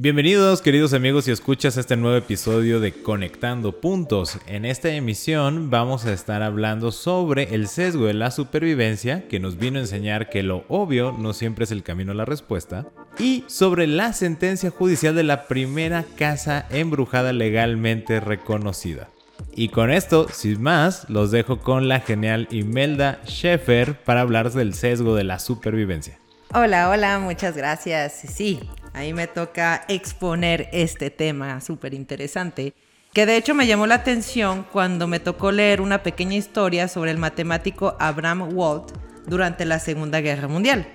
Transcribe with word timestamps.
Bienvenidos 0.00 0.62
queridos 0.62 0.92
amigos 0.92 1.26
y 1.26 1.32
escuchas 1.32 1.76
este 1.76 1.96
nuevo 1.96 2.16
episodio 2.16 2.78
de 2.78 2.92
Conectando 2.92 3.80
Puntos. 3.80 4.38
En 4.46 4.64
esta 4.64 4.90
emisión 4.90 5.70
vamos 5.70 6.06
a 6.06 6.12
estar 6.12 6.40
hablando 6.40 6.92
sobre 6.92 7.52
el 7.52 7.66
sesgo 7.66 8.06
de 8.06 8.14
la 8.14 8.30
supervivencia 8.30 9.26
que 9.26 9.40
nos 9.40 9.58
vino 9.58 9.78
a 9.78 9.82
enseñar 9.82 10.30
que 10.30 10.44
lo 10.44 10.64
obvio 10.68 11.16
no 11.18 11.32
siempre 11.32 11.64
es 11.64 11.72
el 11.72 11.82
camino 11.82 12.12
a 12.12 12.14
la 12.14 12.24
respuesta 12.24 12.86
y 13.18 13.42
sobre 13.48 13.88
la 13.88 14.12
sentencia 14.12 14.70
judicial 14.70 15.16
de 15.16 15.24
la 15.24 15.48
primera 15.48 16.04
casa 16.16 16.66
embrujada 16.70 17.32
legalmente 17.32 18.20
reconocida. 18.20 19.08
Y 19.52 19.70
con 19.70 19.90
esto, 19.90 20.28
sin 20.32 20.62
más, 20.62 21.10
los 21.10 21.32
dejo 21.32 21.58
con 21.58 21.88
la 21.88 21.98
genial 21.98 22.46
Imelda 22.52 23.18
Schaeffer 23.26 23.96
para 23.96 24.20
hablar 24.20 24.52
del 24.52 24.74
sesgo 24.74 25.16
de 25.16 25.24
la 25.24 25.40
supervivencia. 25.40 26.16
Hola, 26.54 26.88
hola, 26.88 27.18
muchas 27.18 27.56
gracias. 27.56 28.12
Sí, 28.12 28.60
Ahí 28.98 29.12
me 29.12 29.28
toca 29.28 29.84
exponer 29.86 30.68
este 30.72 31.10
tema 31.10 31.60
súper 31.60 31.94
interesante, 31.94 32.74
que 33.12 33.26
de 33.26 33.36
hecho 33.36 33.54
me 33.54 33.68
llamó 33.68 33.86
la 33.86 33.94
atención 33.94 34.66
cuando 34.72 35.06
me 35.06 35.20
tocó 35.20 35.52
leer 35.52 35.80
una 35.80 36.02
pequeña 36.02 36.34
historia 36.34 36.88
sobre 36.88 37.12
el 37.12 37.16
matemático 37.16 37.94
Abraham 38.00 38.48
Walt 38.56 38.90
durante 39.28 39.66
la 39.66 39.78
Segunda 39.78 40.20
Guerra 40.20 40.48
Mundial. 40.48 40.88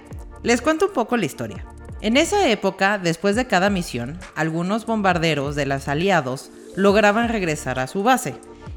Les 0.43 0.61
cuento 0.61 0.87
un 0.87 0.91
poco 0.91 1.15
la 1.15 1.23
historia. 1.23 1.65
En 2.01 2.17
esa 2.17 2.49
época, 2.49 2.97
después 2.97 3.37
de 3.37 3.47
cada 3.47 3.69
misión, 3.69 4.19
algunos 4.35 4.85
bombarderos 4.85 5.55
de 5.55 5.65
los 5.65 5.87
aliados 5.87 6.51
lograban 6.75 7.29
regresar 7.29 7.79
a 7.79 7.87
su 7.87 8.03
base, 8.03 8.35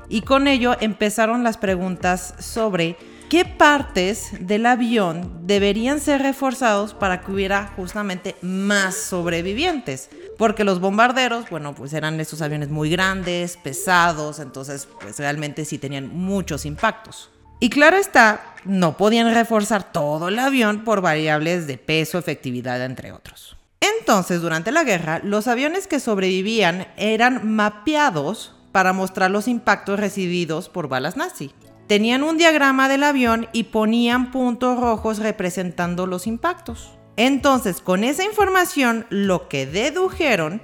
y 0.09 0.21
con 0.21 0.47
ello 0.47 0.77
empezaron 0.79 1.43
las 1.43 1.57
preguntas 1.59 2.35
sobre 2.39 2.97
¿Qué 3.29 3.45
partes 3.45 4.31
del 4.39 4.67
avión 4.67 5.41
deberían 5.49 5.99
ser 5.99 6.23
reforzados 6.23 6.95
para 6.95 7.21
que 7.21 7.33
hubiera 7.33 7.73
justamente 7.75 8.37
más 8.41 8.95
sobrevivientes? 8.95 10.11
Porque 10.39 10.63
los 10.63 10.79
bombarderos, 10.79 11.51
bueno, 11.51 11.75
pues 11.75 11.93
eran 11.93 12.21
estos 12.21 12.41
aviones 12.41 12.69
muy 12.69 12.89
grandes, 12.89 13.57
pesados, 13.57 14.39
entonces 14.39 14.87
pues 15.01 15.19
realmente 15.19 15.65
sí 15.65 15.77
tenían 15.77 16.09
muchos 16.09 16.65
impactos. 16.65 17.29
Y 17.59 17.69
claro 17.69 17.97
está, 17.97 18.55
no 18.65 18.97
podían 18.97 19.35
reforzar 19.35 19.93
todo 19.93 20.29
el 20.29 20.39
avión 20.39 20.85
por 20.85 21.01
variables 21.01 21.67
de 21.67 21.79
peso, 21.79 22.19
efectividad, 22.19 22.85
entre 22.85 23.11
otros. 23.11 23.57
Entonces, 23.81 24.41
durante 24.41 24.71
la 24.71 24.85
guerra, 24.85 25.21
los 25.25 25.49
aviones 25.49 25.89
que 25.89 25.99
sobrevivían 25.99 26.87
eran 26.97 27.57
mapeados 27.57 28.55
para 28.71 28.93
mostrar 28.93 29.33
los 29.33 29.49
impactos 29.49 29.99
recibidos 29.99 30.69
por 30.69 30.87
balas 30.87 31.17
nazi. 31.17 31.51
Tenían 31.87 32.25
un 32.25 32.37
diagrama 32.37 32.89
del 32.89 33.05
avión 33.05 33.49
y 33.53 33.65
ponían 33.65 34.33
puntos 34.33 34.81
rojos 34.81 35.19
representando 35.19 36.07
los 36.07 36.27
impactos. 36.27 36.93
Entonces, 37.17 37.81
con 37.81 38.03
esa 38.03 38.25
información, 38.25 39.07
lo 39.09 39.49
que 39.49 39.67
dedujeron 39.67 40.61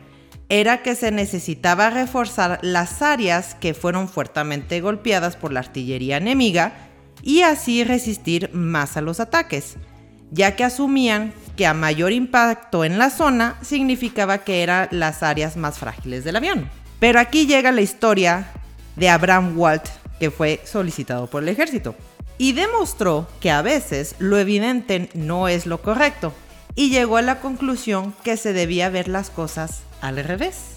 era 0.49 0.83
que 0.83 0.95
se 0.95 1.11
necesitaba 1.13 1.91
reforzar 1.91 2.59
las 2.63 3.01
áreas 3.01 3.55
que 3.55 3.73
fueron 3.73 4.09
fuertemente 4.09 4.81
golpeadas 4.81 5.37
por 5.37 5.53
la 5.53 5.61
artillería 5.61 6.19
enemiga 6.19 6.75
y 7.23 7.43
así 7.43 7.85
resistir 7.85 8.51
más 8.53 8.97
a 8.97 9.01
los 9.01 9.21
ataques, 9.21 9.77
ya 10.31 10.57
que 10.57 10.65
asumían 10.65 11.33
que 11.57 11.67
a 11.67 11.73
mayor 11.73 12.13
impacto 12.13 12.85
en 12.85 12.99
la 12.99 13.11
zona 13.11 13.57
significaba 13.63 14.39
que 14.39 14.63
eran 14.63 14.89
las 14.91 15.23
áreas 15.23 15.57
más 15.57 15.79
frágiles 15.79 16.25
del 16.25 16.37
avión. 16.37 16.69
Pero 16.99 17.21
aquí 17.21 17.47
llega 17.47 17.73
la 17.73 17.81
historia 17.81 18.49
de 18.97 19.09
Abraham 19.09 19.55
Walt 19.57 20.02
que 20.23 20.31
fue 20.31 20.61
solicitado 20.63 21.27
por 21.27 21.43
el 21.43 21.49
ejército. 21.49 21.97
Y 22.39 22.53
demostró 22.53 23.27
que 23.41 23.51
a 23.51 23.61
veces 23.61 24.15
lo 24.21 24.39
evidente 24.39 25.09
no 25.15 25.49
es 25.49 25.67
lo 25.67 25.83
correcto. 25.83 26.33
Y 26.77 26.91
llegó 26.91 27.17
a 27.17 27.23
la 27.23 27.41
conclusión 27.41 28.15
que 28.23 28.37
se 28.37 28.53
debía 28.53 28.89
ver 28.89 29.09
las 29.09 29.31
cosas 29.31 29.83
al 30.01 30.23
revés. 30.23 30.75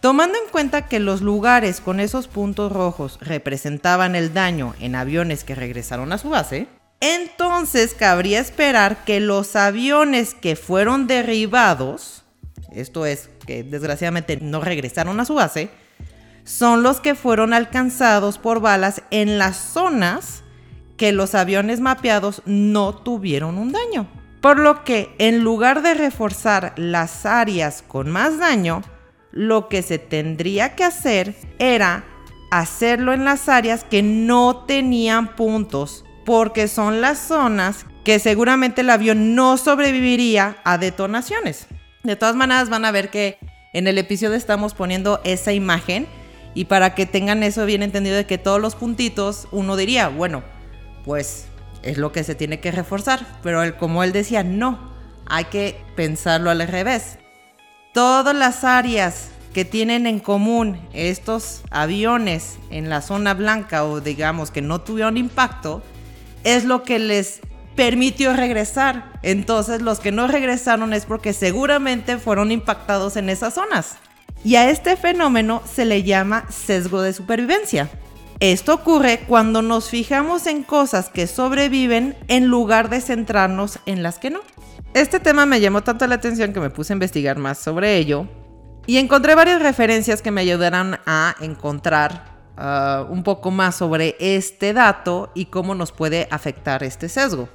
Tomando 0.00 0.38
en 0.38 0.50
cuenta 0.50 0.88
que 0.88 0.98
los 0.98 1.20
lugares 1.20 1.80
con 1.80 2.00
esos 2.00 2.26
puntos 2.26 2.72
rojos 2.72 3.20
representaban 3.20 4.16
el 4.16 4.34
daño 4.34 4.74
en 4.80 4.96
aviones 4.96 5.44
que 5.44 5.54
regresaron 5.54 6.12
a 6.12 6.18
su 6.18 6.30
base, 6.30 6.66
entonces 6.98 7.94
cabría 7.94 8.40
esperar 8.40 9.04
que 9.04 9.20
los 9.20 9.54
aviones 9.54 10.34
que 10.34 10.56
fueron 10.56 11.06
derribados, 11.06 12.24
esto 12.72 13.06
es, 13.06 13.30
que 13.46 13.62
desgraciadamente 13.62 14.36
no 14.38 14.62
regresaron 14.62 15.20
a 15.20 15.24
su 15.24 15.34
base, 15.34 15.70
son 16.44 16.82
los 16.82 17.00
que 17.00 17.14
fueron 17.14 17.54
alcanzados 17.54 18.38
por 18.38 18.60
balas 18.60 19.02
en 19.10 19.38
las 19.38 19.56
zonas 19.56 20.42
que 20.96 21.12
los 21.12 21.34
aviones 21.34 21.80
mapeados 21.80 22.42
no 22.44 22.94
tuvieron 22.94 23.58
un 23.58 23.72
daño. 23.72 24.06
Por 24.40 24.58
lo 24.58 24.84
que 24.84 25.14
en 25.18 25.42
lugar 25.42 25.82
de 25.82 25.94
reforzar 25.94 26.74
las 26.76 27.26
áreas 27.26 27.82
con 27.82 28.10
más 28.10 28.38
daño, 28.38 28.82
lo 29.32 29.68
que 29.68 29.82
se 29.82 29.98
tendría 29.98 30.76
que 30.76 30.84
hacer 30.84 31.34
era 31.58 32.04
hacerlo 32.50 33.12
en 33.12 33.24
las 33.24 33.48
áreas 33.48 33.82
que 33.84 34.02
no 34.02 34.64
tenían 34.66 35.34
puntos, 35.34 36.04
porque 36.24 36.68
son 36.68 37.00
las 37.00 37.18
zonas 37.18 37.86
que 38.04 38.18
seguramente 38.18 38.82
el 38.82 38.90
avión 38.90 39.34
no 39.34 39.56
sobreviviría 39.56 40.58
a 40.62 40.78
detonaciones. 40.78 41.66
De 42.02 42.16
todas 42.16 42.36
maneras 42.36 42.68
van 42.68 42.84
a 42.84 42.92
ver 42.92 43.10
que 43.10 43.38
en 43.72 43.88
el 43.88 43.96
episodio 43.96 44.34
estamos 44.34 44.74
poniendo 44.74 45.20
esa 45.24 45.52
imagen 45.52 46.06
y 46.54 46.66
para 46.66 46.94
que 46.94 47.06
tengan 47.06 47.42
eso 47.42 47.66
bien 47.66 47.82
entendido 47.82 48.16
de 48.16 48.26
que 48.26 48.38
todos 48.38 48.60
los 48.60 48.76
puntitos, 48.76 49.48
uno 49.50 49.76
diría, 49.76 50.08
bueno, 50.08 50.42
pues 51.04 51.46
es 51.82 51.98
lo 51.98 52.12
que 52.12 52.24
se 52.24 52.34
tiene 52.34 52.60
que 52.60 52.70
reforzar. 52.70 53.26
Pero 53.42 53.62
él, 53.62 53.76
como 53.76 54.02
él 54.02 54.12
decía, 54.12 54.44
no, 54.44 54.92
hay 55.26 55.46
que 55.46 55.80
pensarlo 55.96 56.50
al 56.50 56.66
revés. 56.66 57.18
Todas 57.92 58.34
las 58.34 58.64
áreas 58.64 59.28
que 59.52 59.64
tienen 59.64 60.06
en 60.06 60.18
común 60.18 60.80
estos 60.92 61.62
aviones 61.70 62.58
en 62.70 62.88
la 62.88 63.02
zona 63.02 63.34
blanca 63.34 63.84
o 63.84 64.00
digamos 64.00 64.50
que 64.50 64.62
no 64.62 64.80
tuvieron 64.80 65.16
impacto, 65.16 65.82
es 66.42 66.64
lo 66.64 66.82
que 66.82 66.98
les 66.98 67.40
permitió 67.76 68.32
regresar. 68.34 69.12
Entonces 69.22 69.82
los 69.82 70.00
que 70.00 70.12
no 70.12 70.26
regresaron 70.26 70.92
es 70.92 71.06
porque 71.06 71.32
seguramente 71.32 72.18
fueron 72.18 72.50
impactados 72.50 73.16
en 73.16 73.28
esas 73.28 73.54
zonas. 73.54 73.96
Y 74.44 74.56
a 74.56 74.68
este 74.68 74.96
fenómeno 74.96 75.62
se 75.64 75.86
le 75.86 76.02
llama 76.02 76.44
sesgo 76.50 77.00
de 77.00 77.14
supervivencia. 77.14 77.88
Esto 78.40 78.74
ocurre 78.74 79.20
cuando 79.26 79.62
nos 79.62 79.88
fijamos 79.88 80.46
en 80.46 80.64
cosas 80.64 81.08
que 81.08 81.26
sobreviven 81.26 82.14
en 82.28 82.48
lugar 82.48 82.90
de 82.90 83.00
centrarnos 83.00 83.78
en 83.86 84.02
las 84.02 84.18
que 84.18 84.28
no. 84.28 84.40
Este 84.92 85.18
tema 85.18 85.46
me 85.46 85.60
llamó 85.60 85.82
tanto 85.82 86.06
la 86.06 86.16
atención 86.16 86.52
que 86.52 86.60
me 86.60 86.68
puse 86.68 86.92
a 86.92 86.96
investigar 86.96 87.38
más 87.38 87.58
sobre 87.58 87.96
ello 87.96 88.28
y 88.86 88.98
encontré 88.98 89.34
varias 89.34 89.62
referencias 89.62 90.20
que 90.20 90.30
me 90.30 90.42
ayudarán 90.42 91.00
a 91.06 91.36
encontrar 91.40 92.36
uh, 92.58 93.10
un 93.10 93.22
poco 93.22 93.50
más 93.50 93.76
sobre 93.76 94.14
este 94.20 94.74
dato 94.74 95.32
y 95.34 95.46
cómo 95.46 95.74
nos 95.74 95.90
puede 95.90 96.28
afectar 96.30 96.82
este 96.82 97.08
sesgo. 97.08 97.48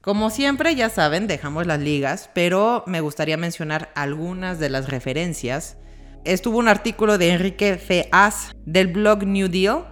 Como 0.00 0.30
siempre, 0.30 0.74
ya 0.74 0.90
saben, 0.90 1.28
dejamos 1.28 1.66
las 1.66 1.80
ligas, 1.80 2.28
pero 2.34 2.82
me 2.86 3.00
gustaría 3.00 3.36
mencionar 3.36 3.90
algunas 3.94 4.58
de 4.58 4.68
las 4.68 4.88
referencias 4.88 5.76
estuvo 6.24 6.58
un 6.58 6.68
artículo 6.68 7.18
de 7.18 7.30
Enrique 7.30 7.76
Feaz 7.76 8.52
del 8.64 8.88
blog 8.88 9.24
New 9.24 9.48
Deal, 9.48 9.86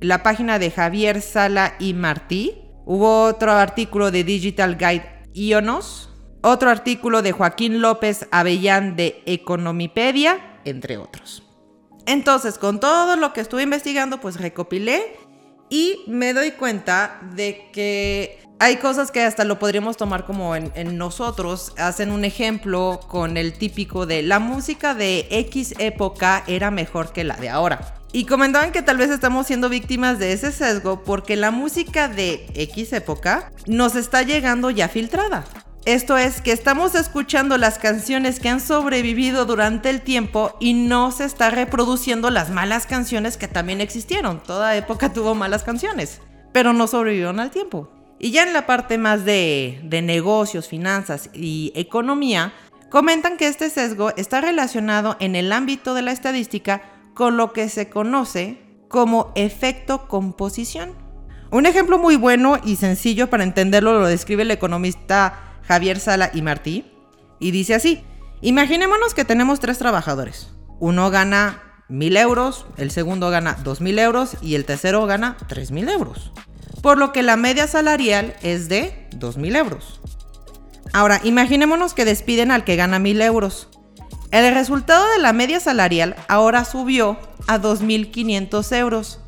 la 0.00 0.22
página 0.22 0.58
de 0.58 0.70
Javier 0.70 1.20
Sala 1.20 1.74
y 1.78 1.94
Martí. 1.94 2.60
Hubo 2.86 3.22
otro 3.24 3.52
artículo 3.52 4.10
de 4.10 4.24
Digital 4.24 4.76
Guide 4.76 5.22
Ionos, 5.32 6.10
otro 6.42 6.70
artículo 6.70 7.22
de 7.22 7.32
Joaquín 7.32 7.80
López 7.80 8.26
Avellán 8.30 8.96
de 8.96 9.22
Economipedia, 9.26 10.60
entre 10.64 10.98
otros. 10.98 11.42
Entonces, 12.06 12.58
con 12.58 12.80
todo 12.80 13.16
lo 13.16 13.32
que 13.32 13.40
estuve 13.40 13.62
investigando, 13.62 14.20
pues 14.20 14.38
recopilé 14.38 15.16
y 15.68 16.04
me 16.06 16.34
doy 16.34 16.52
cuenta 16.52 17.20
de 17.34 17.70
que 17.72 18.38
hay 18.58 18.76
cosas 18.76 19.10
que 19.10 19.22
hasta 19.22 19.44
lo 19.44 19.58
podríamos 19.58 19.96
tomar 19.96 20.24
como 20.24 20.54
en, 20.56 20.96
nosotros. 20.96 21.72
Hacen 21.76 22.10
un 22.10 22.24
ejemplo 22.24 23.00
con 23.08 23.36
el 23.36 23.52
típico 23.54 24.06
de 24.06 24.22
la 24.22 24.38
música 24.38 24.94
de 24.94 25.26
X 25.30 25.74
época 25.78 26.44
era 26.46 26.70
mejor 26.70 27.12
que 27.12 27.24
la 27.24 27.36
de 27.36 27.48
ahora. 27.48 27.94
Y 28.12 28.26
comentaban 28.26 28.70
que 28.70 28.80
tal 28.80 28.96
vez 28.96 29.10
estamos 29.10 29.48
siendo 29.48 29.68
víctimas 29.68 30.20
de 30.20 30.32
ese 30.32 30.52
sesgo 30.52 31.02
porque 31.02 31.34
la 31.34 31.50
música 31.50 32.06
de 32.06 32.46
X 32.54 32.92
época 32.92 33.50
nos 33.66 33.96
está 33.96 34.22
llegando 34.22 34.70
ya 34.70 34.88
filtrada. 34.88 35.44
Esto 35.86 36.16
es 36.16 36.40
que 36.40 36.52
estamos 36.52 36.94
escuchando 36.94 37.58
las 37.58 37.78
canciones 37.78 38.40
que 38.40 38.48
han 38.48 38.60
sobrevivido 38.60 39.44
durante 39.44 39.90
el 39.90 40.00
tiempo 40.00 40.56
y 40.58 40.72
no 40.72 41.10
se 41.10 41.26
está 41.26 41.50
reproduciendo 41.50 42.30
las 42.30 42.48
malas 42.48 42.86
canciones 42.86 43.36
que 43.36 43.48
también 43.48 43.82
existieron. 43.82 44.42
Toda 44.42 44.76
época 44.76 45.12
tuvo 45.12 45.34
malas 45.34 45.62
canciones, 45.62 46.22
pero 46.54 46.72
no 46.72 46.86
sobrevivieron 46.86 47.38
al 47.38 47.50
tiempo. 47.50 47.90
Y 48.18 48.30
ya 48.30 48.44
en 48.44 48.54
la 48.54 48.64
parte 48.64 48.96
más 48.96 49.26
de, 49.26 49.78
de 49.84 50.00
negocios, 50.00 50.68
finanzas 50.68 51.28
y 51.34 51.70
economía, 51.74 52.54
comentan 52.88 53.36
que 53.36 53.46
este 53.46 53.68
sesgo 53.68 54.16
está 54.16 54.40
relacionado 54.40 55.18
en 55.20 55.36
el 55.36 55.52
ámbito 55.52 55.92
de 55.92 56.00
la 56.00 56.12
estadística 56.12 56.80
con 57.12 57.36
lo 57.36 57.52
que 57.52 57.68
se 57.68 57.90
conoce 57.90 58.58
como 58.88 59.32
efecto 59.34 60.08
composición. 60.08 60.94
Un 61.50 61.66
ejemplo 61.66 61.98
muy 61.98 62.16
bueno 62.16 62.56
y 62.64 62.76
sencillo 62.76 63.28
para 63.28 63.44
entenderlo 63.44 64.00
lo 64.00 64.06
describe 64.06 64.44
el 64.44 64.50
economista 64.50 65.53
Javier 65.66 65.98
Sala 66.00 66.30
y 66.32 66.42
Martí, 66.42 66.90
y 67.40 67.50
dice 67.50 67.74
así, 67.74 68.04
imaginémonos 68.40 69.14
que 69.14 69.24
tenemos 69.24 69.60
tres 69.60 69.78
trabajadores. 69.78 70.50
Uno 70.80 71.10
gana 71.10 71.62
mil 71.88 72.16
euros, 72.16 72.66
el 72.76 72.90
segundo 72.90 73.30
gana 73.30 73.56
dos 73.62 73.80
mil 73.80 73.98
euros 73.98 74.36
y 74.40 74.54
el 74.54 74.64
tercero 74.64 75.06
gana 75.06 75.36
tres 75.48 75.70
mil 75.70 75.88
euros. 75.88 76.32
Por 76.82 76.98
lo 76.98 77.12
que 77.12 77.22
la 77.22 77.36
media 77.36 77.66
salarial 77.66 78.34
es 78.42 78.68
de 78.68 79.08
dos 79.16 79.36
mil 79.36 79.56
euros. 79.56 80.00
Ahora, 80.92 81.20
imaginémonos 81.24 81.94
que 81.94 82.04
despiden 82.04 82.50
al 82.50 82.64
que 82.64 82.76
gana 82.76 82.98
mil 82.98 83.20
euros. 83.20 83.68
El 84.30 84.52
resultado 84.54 85.06
de 85.12 85.18
la 85.18 85.32
media 85.32 85.60
salarial 85.60 86.16
ahora 86.28 86.64
subió 86.64 87.18
a 87.46 87.60
2.500 87.60 88.76
euros 88.76 89.20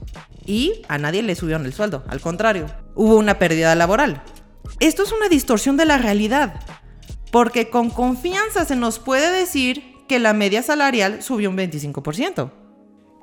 y 0.45 0.83
a 0.89 0.99
nadie 0.99 1.23
le 1.23 1.35
subió 1.35 1.57
el 1.57 1.73
sueldo, 1.73 2.05
al 2.09 2.21
contrario, 2.21 2.67
hubo 2.95 3.17
una 3.17 3.39
pérdida 3.39 3.75
laboral. 3.75 4.23
Esto 4.81 5.03
es 5.03 5.13
una 5.13 5.29
distorsión 5.29 5.77
de 5.77 5.87
la 5.87 5.99
realidad, 5.99 6.61
porque 7.33 7.71
con 7.71 7.91
confianza 7.91 8.65
se 8.65 8.77
nos 8.77 8.99
puede 8.99 9.31
decir 9.37 9.97
que 10.09 10.19
la 10.19 10.33
media 10.33 10.63
salarial 10.63 11.23
subió 11.23 11.51
un 11.51 11.57
25%. 11.57 12.51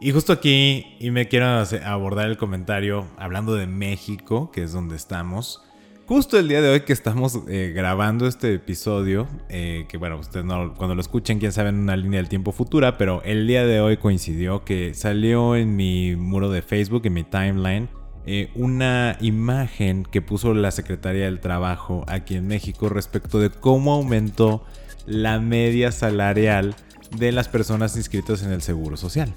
Y 0.01 0.12
justo 0.12 0.34
aquí, 0.34 0.98
y 1.00 1.12
me 1.12 1.28
quiero 1.30 1.45
abordar 1.86 2.28
el 2.28 2.38
comentario 2.38 3.07
hablando 3.18 3.56
de 3.56 3.68
México, 3.68 4.51
que 4.51 4.63
es 4.63 4.74
donde 4.74 4.98
estamos. 4.98 5.63
Justo 6.06 6.38
el 6.38 6.50
día 6.50 6.62
de 6.62 6.69
hoy 6.69 6.81
que 6.81 6.92
estamos 6.92 7.40
eh, 7.48 7.72
grabando 7.74 8.28
este 8.28 8.54
episodio, 8.54 9.30
eh, 9.48 9.86
que 9.88 9.98
bueno, 9.98 10.19
ustedes 10.19 10.46
no, 10.46 10.74
cuando 10.74 10.96
lo 10.96 11.00
escuchen, 11.00 11.39
quién 11.39 11.54
sabe 11.54 11.69
en 11.69 11.75
una 11.80 11.96
línea 11.96 12.19
del 12.19 12.28
tiempo 12.28 12.51
futura, 12.51 12.98
pero 12.98 13.22
el 13.24 13.48
día 13.48 13.66
de 13.66 13.80
hoy 13.80 13.96
coincidió 13.96 14.66
que 14.66 14.94
salió 14.94 15.56
en 15.56 15.78
mi 15.78 16.18
muro 16.18 16.51
de 16.51 16.62
Facebook, 16.62 17.04
en 17.06 17.13
mi 17.13 17.24
timeline, 17.24 17.88
eh, 18.25 18.50
una 18.56 19.18
imagen 19.20 20.04
que 20.04 20.22
puso 20.22 20.54
la 20.54 20.72
Secretaría 20.72 21.25
del 21.25 21.40
Trabajo 21.40 22.06
aquí 22.08 22.36
en 22.36 22.48
México 22.48 22.90
respecto 22.90 23.40
de 23.40 23.50
cómo 23.50 23.94
aumentó 23.94 24.64
la 25.06 25.40
media 25.40 25.92
salarial 25.92 26.75
de 27.18 27.31
las 27.31 27.48
personas 27.48 27.98
inscritas 27.98 28.44
en 28.44 28.52
el 28.52 28.62
Seguro 28.62 28.98
Social. 28.98 29.34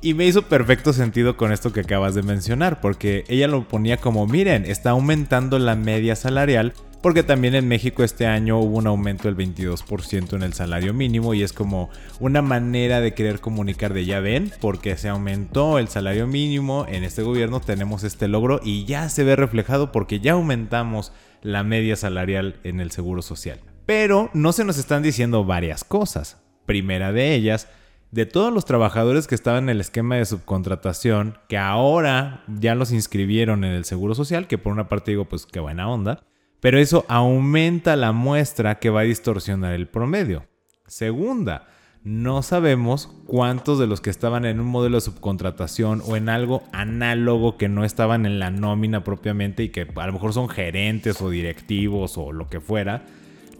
Y 0.00 0.14
me 0.14 0.26
hizo 0.26 0.42
perfecto 0.42 0.92
sentido 0.92 1.36
con 1.36 1.52
esto 1.52 1.72
que 1.72 1.80
acabas 1.80 2.14
de 2.14 2.22
mencionar, 2.22 2.80
porque 2.80 3.24
ella 3.28 3.48
lo 3.48 3.66
ponía 3.68 3.98
como, 3.98 4.26
miren, 4.26 4.64
está 4.64 4.90
aumentando 4.90 5.58
la 5.58 5.76
media 5.76 6.16
salarial, 6.16 6.74
porque 7.06 7.22
también 7.22 7.54
en 7.54 7.68
México 7.68 8.02
este 8.02 8.26
año 8.26 8.58
hubo 8.58 8.78
un 8.78 8.88
aumento 8.88 9.28
del 9.28 9.36
22% 9.36 10.32
en 10.32 10.42
el 10.42 10.54
salario 10.54 10.92
mínimo 10.92 11.34
y 11.34 11.44
es 11.44 11.52
como 11.52 11.88
una 12.18 12.42
manera 12.42 13.00
de 13.00 13.14
querer 13.14 13.38
comunicar 13.38 13.94
de 13.94 14.04
ya 14.04 14.18
ven, 14.18 14.50
porque 14.60 14.96
se 14.96 15.08
aumentó 15.08 15.78
el 15.78 15.86
salario 15.86 16.26
mínimo, 16.26 16.84
en 16.88 17.04
este 17.04 17.22
gobierno 17.22 17.60
tenemos 17.60 18.02
este 18.02 18.26
logro 18.26 18.58
y 18.60 18.86
ya 18.86 19.08
se 19.08 19.22
ve 19.22 19.36
reflejado 19.36 19.92
porque 19.92 20.18
ya 20.18 20.32
aumentamos 20.32 21.12
la 21.42 21.62
media 21.62 21.94
salarial 21.94 22.56
en 22.64 22.80
el 22.80 22.90
Seguro 22.90 23.22
Social. 23.22 23.60
Pero 23.86 24.28
no 24.34 24.52
se 24.52 24.64
nos 24.64 24.76
están 24.76 25.04
diciendo 25.04 25.44
varias 25.44 25.84
cosas. 25.84 26.38
Primera 26.66 27.12
de 27.12 27.36
ellas, 27.36 27.68
de 28.10 28.26
todos 28.26 28.52
los 28.52 28.64
trabajadores 28.64 29.28
que 29.28 29.36
estaban 29.36 29.62
en 29.62 29.70
el 29.70 29.80
esquema 29.80 30.16
de 30.16 30.24
subcontratación, 30.24 31.38
que 31.48 31.56
ahora 31.56 32.42
ya 32.48 32.74
los 32.74 32.90
inscribieron 32.90 33.62
en 33.62 33.74
el 33.74 33.84
Seguro 33.84 34.16
Social, 34.16 34.48
que 34.48 34.58
por 34.58 34.72
una 34.72 34.88
parte 34.88 35.12
digo, 35.12 35.26
pues 35.26 35.46
qué 35.46 35.60
buena 35.60 35.88
onda, 35.88 36.24
pero 36.66 36.80
eso 36.80 37.04
aumenta 37.06 37.94
la 37.94 38.10
muestra 38.10 38.80
que 38.80 38.90
va 38.90 39.02
a 39.02 39.04
distorsionar 39.04 39.72
el 39.72 39.86
promedio. 39.86 40.48
Segunda, 40.88 41.68
no 42.02 42.42
sabemos 42.42 43.08
cuántos 43.24 43.78
de 43.78 43.86
los 43.86 44.00
que 44.00 44.10
estaban 44.10 44.44
en 44.44 44.58
un 44.58 44.66
modelo 44.66 44.96
de 44.96 45.02
subcontratación 45.02 46.02
o 46.04 46.16
en 46.16 46.28
algo 46.28 46.64
análogo 46.72 47.56
que 47.56 47.68
no 47.68 47.84
estaban 47.84 48.26
en 48.26 48.40
la 48.40 48.50
nómina 48.50 49.04
propiamente 49.04 49.62
y 49.62 49.68
que 49.68 49.86
a 49.94 50.06
lo 50.08 50.12
mejor 50.12 50.32
son 50.32 50.48
gerentes 50.48 51.22
o 51.22 51.30
directivos 51.30 52.18
o 52.18 52.32
lo 52.32 52.48
que 52.48 52.58
fuera, 52.58 53.04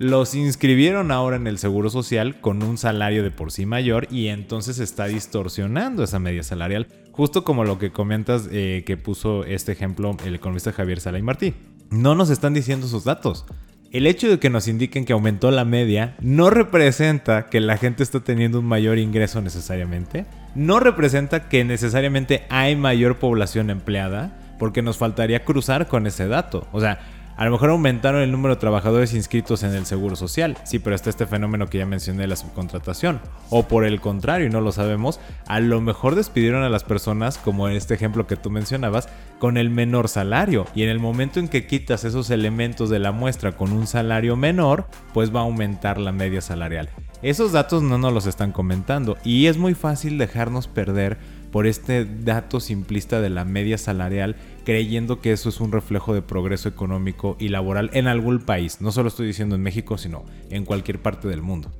los 0.00 0.34
inscribieron 0.34 1.12
ahora 1.12 1.36
en 1.36 1.46
el 1.46 1.58
Seguro 1.58 1.90
Social 1.90 2.40
con 2.40 2.60
un 2.64 2.76
salario 2.76 3.22
de 3.22 3.30
por 3.30 3.52
sí 3.52 3.66
mayor 3.66 4.08
y 4.10 4.26
entonces 4.26 4.80
está 4.80 5.04
distorsionando 5.04 6.02
esa 6.02 6.18
media 6.18 6.42
salarial, 6.42 6.88
justo 7.12 7.44
como 7.44 7.62
lo 7.62 7.78
que 7.78 7.92
comentas 7.92 8.48
eh, 8.50 8.82
que 8.84 8.96
puso 8.96 9.44
este 9.44 9.70
ejemplo 9.70 10.16
el 10.24 10.34
economista 10.34 10.72
Javier 10.72 10.98
Sala 10.98 11.20
y 11.20 11.22
Martí 11.22 11.54
no 11.90 12.14
nos 12.14 12.30
están 12.30 12.54
diciendo 12.54 12.86
sus 12.86 13.04
datos. 13.04 13.44
El 13.92 14.06
hecho 14.06 14.28
de 14.28 14.38
que 14.38 14.50
nos 14.50 14.68
indiquen 14.68 15.04
que 15.04 15.12
aumentó 15.12 15.50
la 15.50 15.64
media 15.64 16.16
no 16.20 16.50
representa 16.50 17.46
que 17.46 17.60
la 17.60 17.78
gente 17.78 18.02
está 18.02 18.20
teniendo 18.20 18.60
un 18.60 18.66
mayor 18.66 18.98
ingreso 18.98 19.40
necesariamente. 19.40 20.26
No 20.54 20.80
representa 20.80 21.48
que 21.48 21.64
necesariamente 21.64 22.44
hay 22.50 22.76
mayor 22.76 23.18
población 23.18 23.70
empleada, 23.70 24.36
porque 24.58 24.82
nos 24.82 24.98
faltaría 24.98 25.44
cruzar 25.44 25.86
con 25.86 26.06
ese 26.06 26.28
dato. 26.28 26.66
O 26.72 26.80
sea, 26.80 26.98
a 27.36 27.44
lo 27.44 27.50
mejor 27.50 27.70
aumentaron 27.70 28.22
el 28.22 28.32
número 28.32 28.54
de 28.54 28.60
trabajadores 28.60 29.12
inscritos 29.12 29.62
en 29.62 29.74
el 29.74 29.84
Seguro 29.84 30.16
Social. 30.16 30.56
Sí, 30.64 30.78
pero 30.78 30.96
está 30.96 31.10
este 31.10 31.26
fenómeno 31.26 31.66
que 31.66 31.78
ya 31.78 31.86
mencioné, 31.86 32.26
la 32.26 32.36
subcontratación. 32.36 33.20
O 33.50 33.64
por 33.64 33.84
el 33.84 34.00
contrario, 34.00 34.46
y 34.46 34.50
no 34.50 34.60
lo 34.60 34.72
sabemos, 34.72 35.20
a 35.46 35.60
lo 35.60 35.80
mejor 35.80 36.14
despidieron 36.14 36.62
a 36.62 36.70
las 36.70 36.84
personas, 36.84 37.36
como 37.38 37.68
en 37.68 37.76
este 37.76 37.94
ejemplo 37.94 38.26
que 38.26 38.36
tú 38.36 38.50
mencionabas, 38.50 39.08
con 39.38 39.58
el 39.58 39.68
menor 39.68 40.08
salario. 40.08 40.66
Y 40.74 40.82
en 40.82 40.88
el 40.88 40.98
momento 40.98 41.38
en 41.38 41.48
que 41.48 41.66
quitas 41.66 42.04
esos 42.04 42.30
elementos 42.30 42.88
de 42.88 42.98
la 42.98 43.12
muestra 43.12 43.52
con 43.52 43.72
un 43.72 43.86
salario 43.86 44.36
menor, 44.36 44.86
pues 45.12 45.34
va 45.34 45.40
a 45.40 45.44
aumentar 45.44 45.98
la 45.98 46.12
media 46.12 46.40
salarial. 46.40 46.88
Esos 47.22 47.52
datos 47.52 47.82
no 47.82 47.98
nos 47.98 48.12
los 48.12 48.26
están 48.26 48.52
comentando 48.52 49.16
y 49.24 49.46
es 49.46 49.56
muy 49.56 49.74
fácil 49.74 50.18
dejarnos 50.18 50.68
perder 50.68 51.18
por 51.50 51.66
este 51.66 52.04
dato 52.04 52.60
simplista 52.60 53.20
de 53.20 53.30
la 53.30 53.44
media 53.44 53.78
salarial, 53.78 54.36
creyendo 54.64 55.20
que 55.20 55.32
eso 55.32 55.48
es 55.48 55.60
un 55.60 55.72
reflejo 55.72 56.14
de 56.14 56.22
progreso 56.22 56.68
económico 56.68 57.36
y 57.38 57.48
laboral 57.48 57.90
en 57.92 58.08
algún 58.08 58.40
país. 58.40 58.80
No 58.80 58.92
solo 58.92 59.08
estoy 59.08 59.26
diciendo 59.26 59.54
en 59.54 59.62
México, 59.62 59.98
sino 59.98 60.24
en 60.50 60.64
cualquier 60.64 61.00
parte 61.00 61.28
del 61.28 61.42
mundo. 61.42 61.70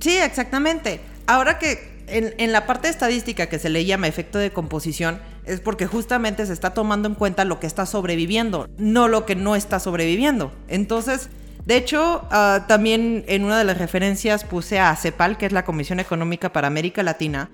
Sí, 0.00 0.16
exactamente. 0.16 1.00
Ahora 1.26 1.58
que 1.58 1.98
en, 2.10 2.52
la 2.52 2.66
parte 2.66 2.88
estadística 2.88 3.46
que 3.46 3.58
se 3.58 3.68
le 3.68 3.84
llama 3.84 4.08
efecto 4.08 4.38
de 4.38 4.50
composición, 4.50 5.20
es 5.44 5.60
porque 5.60 5.86
justamente 5.86 6.46
se 6.46 6.52
está 6.52 6.74
tomando 6.74 7.08
en 7.08 7.14
cuenta 7.14 7.44
lo 7.44 7.60
que 7.60 7.66
está 7.66 7.86
sobreviviendo, 7.86 8.68
no 8.78 9.08
lo 9.08 9.26
que 9.26 9.36
no 9.36 9.56
está 9.56 9.80
sobreviviendo. 9.80 10.52
Entonces, 10.68 11.28
de 11.64 11.76
hecho, 11.76 12.26
ah, 12.30 12.64
también 12.68 13.24
en 13.28 13.44
una 13.44 13.58
de 13.58 13.64
las 13.64 13.78
referencias 13.78 14.44
puse 14.44 14.78
a 14.78 14.94
CEPAL, 14.96 15.36
que 15.36 15.46
es 15.46 15.52
la 15.52 15.64
Comisión 15.64 16.00
Económica 16.00 16.52
para 16.52 16.66
América 16.66 17.02
Latina, 17.02 17.50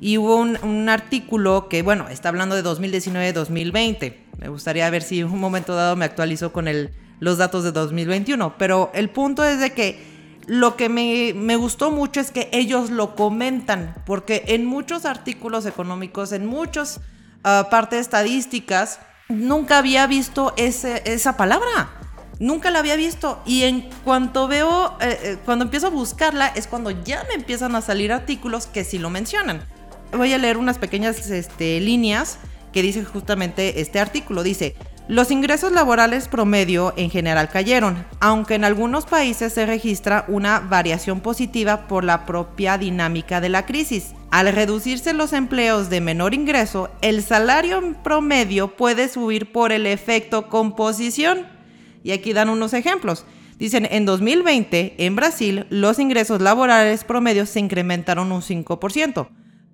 y 0.00 0.18
hubo 0.18 0.36
un, 0.36 0.88
artículo 0.88 1.68
que, 1.68 1.82
bueno, 1.82 2.08
está 2.08 2.28
hablando 2.28 2.54
de 2.54 2.62
2019-2020. 2.62 4.14
Me 4.38 4.48
gustaría 4.48 4.88
ver 4.90 5.02
si 5.02 5.20
en 5.20 5.26
un 5.26 5.40
momento 5.40 5.74
dado 5.74 5.96
me 5.96 6.04
actualizo 6.04 6.52
con 6.52 6.68
el, 6.68 6.90
los 7.18 7.38
datos 7.38 7.64
de 7.64 7.72
2021. 7.72 8.54
Pero 8.58 8.90
el 8.94 9.10
punto 9.10 9.44
es 9.44 9.58
de 9.58 9.72
que 9.72 10.00
lo 10.46 10.76
que 10.76 10.88
me, 10.88 11.56
gustó 11.56 11.90
mucho 11.90 12.20
es 12.20 12.30
que 12.30 12.48
ellos 12.52 12.90
lo 12.90 13.16
comentan, 13.16 13.94
porque 14.06 14.44
en 14.48 14.66
muchos 14.66 15.04
artículos 15.04 15.66
económicos, 15.66 16.30
en 16.32 16.46
muchas 16.46 17.00
ah, 17.42 17.66
partes 17.68 18.00
estadísticas, 18.00 19.00
nunca 19.28 19.78
había 19.78 20.06
visto 20.06 20.54
ese, 20.56 21.02
esa 21.06 21.36
palabra. 21.36 21.90
Nunca 22.38 22.70
la 22.70 22.78
había 22.78 22.94
visto. 22.94 23.42
Y 23.44 23.64
en 23.64 23.90
cuanto 24.04 24.46
veo, 24.46 24.96
eh, 25.00 25.18
eh, 25.22 25.38
cuando 25.44 25.64
empiezo 25.64 25.88
a 25.88 25.90
buscarla, 25.90 26.46
es 26.46 26.68
cuando 26.68 26.92
ya 26.92 27.24
me 27.24 27.34
empiezan 27.34 27.74
a 27.74 27.82
salir 27.82 28.12
artículos 28.12 28.66
que 28.66 28.84
sí 28.84 29.00
lo 29.00 29.10
mencionan 29.10 29.60
voy 30.12 30.32
a 30.32 30.38
leer 30.38 30.56
unas 30.56 30.78
pequeñas 30.78 31.30
este, 31.30 31.80
líneas 31.80 32.38
que 32.72 32.82
dice 32.82 33.04
justamente 33.04 33.80
este 33.80 34.00
artículo. 34.00 34.42
Dice, 34.42 34.74
los 35.08 35.30
ingresos 35.30 35.72
laborales 35.72 36.28
promedio 36.28 36.92
en 36.96 37.10
general 37.10 37.48
cayeron, 37.48 38.04
aunque 38.20 38.56
en 38.56 38.64
algunos 38.64 39.06
países 39.06 39.54
se 39.54 39.64
registra 39.64 40.26
una 40.28 40.60
variación 40.60 41.20
positiva 41.20 41.88
por 41.88 42.04
la 42.04 42.26
propia 42.26 42.76
dinámica 42.76 43.40
de 43.40 43.48
la 43.48 43.64
crisis. 43.64 44.12
Al 44.30 44.52
reducirse 44.52 45.14
los 45.14 45.32
empleos 45.32 45.88
de 45.88 46.02
menor 46.02 46.34
ingreso, 46.34 46.90
el 47.00 47.22
salario 47.22 47.94
promedio 48.04 48.76
puede 48.76 49.08
subir 49.08 49.50
por 49.50 49.72
el 49.72 49.86
efecto 49.86 50.48
composición. 50.48 51.46
Y 52.04 52.12
aquí 52.12 52.34
dan 52.34 52.50
unos 52.50 52.74
ejemplos. 52.74 53.24
Dicen, 53.58 53.88
en 53.90 54.04
2020, 54.04 54.94
en 54.98 55.16
Brasil, 55.16 55.66
los 55.70 55.98
ingresos 55.98 56.42
laborales 56.42 57.02
promedios 57.04 57.48
se 57.48 57.60
incrementaron 57.60 58.30
un 58.30 58.42
5% 58.42 59.28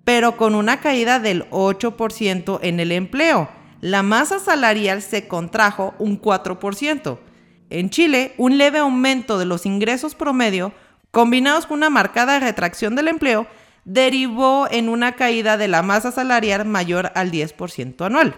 pero 0.04 0.36
con 0.36 0.54
una 0.54 0.80
caída 0.80 1.18
del 1.18 1.48
8% 1.50 2.58
en 2.62 2.80
el 2.80 2.92
empleo. 2.92 3.48
La 3.80 4.02
masa 4.02 4.38
salarial 4.38 5.02
se 5.02 5.28
contrajo 5.28 5.94
un 5.98 6.20
4%. 6.20 7.18
En 7.70 7.90
Chile, 7.90 8.34
un 8.38 8.56
leve 8.58 8.78
aumento 8.78 9.38
de 9.38 9.46
los 9.46 9.66
ingresos 9.66 10.14
promedio, 10.14 10.72
combinados 11.10 11.66
con 11.66 11.78
una 11.78 11.90
marcada 11.90 12.38
retracción 12.38 12.94
del 12.94 13.08
empleo, 13.08 13.46
derivó 13.84 14.68
en 14.70 14.88
una 14.88 15.12
caída 15.12 15.56
de 15.56 15.68
la 15.68 15.82
masa 15.82 16.12
salarial 16.12 16.64
mayor 16.64 17.12
al 17.14 17.30
10% 17.30 18.06
anual. 18.06 18.36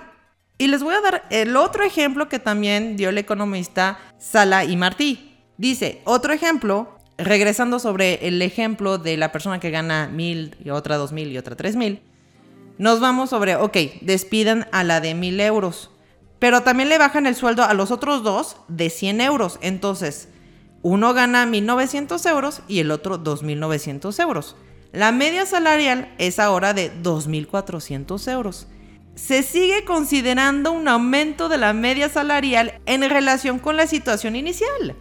Y 0.58 0.68
les 0.68 0.82
voy 0.82 0.94
a 0.94 1.00
dar 1.00 1.25
el 1.30 1.56
otro 1.56 1.85
ejemplo 1.85 2.28
que 2.28 2.38
también 2.38 2.96
dio 2.96 3.11
el 3.11 3.18
economista 3.18 3.99
Sala 4.18 4.64
y 4.64 4.76
Martí. 4.76 5.37
Dice, 5.58 6.00
otro 6.04 6.32
ejemplo, 6.32 6.95
regresando 7.18 7.78
sobre 7.78 8.26
el 8.26 8.40
ejemplo 8.42 8.99
de 8.99 9.16
la 9.16 9.32
persona 9.32 9.61
que 9.61 9.70
gana 9.70 10.08
mil 10.08 10.56
y 10.64 10.70
otra 10.70 10.96
dos 10.96 11.12
mil 11.12 11.32
y 11.32 11.38
otra 11.38 11.56
tres 11.56 11.76
mil, 11.76 12.00
nos 12.78 13.00
vamos 13.00 13.30
sobre, 13.30 13.56
ok, 13.56 13.76
despidan 14.02 14.68
a 14.73 14.85
la 14.85 15.00
de 15.00 15.14
mil 15.14 15.40
euros, 15.40 15.90
pero 16.38 16.62
también 16.62 16.88
le 16.88 16.99
bajan 16.99 17.26
el 17.26 17.35
sueldo 17.35 17.64
a 17.64 17.75
los 17.75 17.90
otros 17.90 18.23
dos 18.23 18.56
de 18.68 18.90
100 18.90 19.23
euros. 19.23 19.58
Entonces, 19.62 20.28
uno 20.82 21.14
gana 21.14 21.46
1.900 21.46 22.28
euros 22.30 22.61
y 22.68 22.80
el 22.80 22.90
otro 22.90 23.18
2.900 23.23 24.23
euros. 24.23 24.56
La 24.92 25.12
media 25.12 25.46
salarial 25.46 26.14
es 26.18 26.38
ahora 26.38 26.75
de 26.75 26.92
2.400 27.02 28.30
euros. 28.30 28.66
Se 29.14 29.42
sigue 29.42 29.85
considerando 29.85 30.73
un 30.73 30.88
aumento 30.88 31.49
de 31.49 31.56
la 31.56 31.73
media 31.73 32.08
salarial 32.08 32.80
en 32.85 33.08
relación 33.08 33.58
con 33.58 33.76
la 33.76 33.87
situación 33.87 34.37
inicial. 34.37 34.94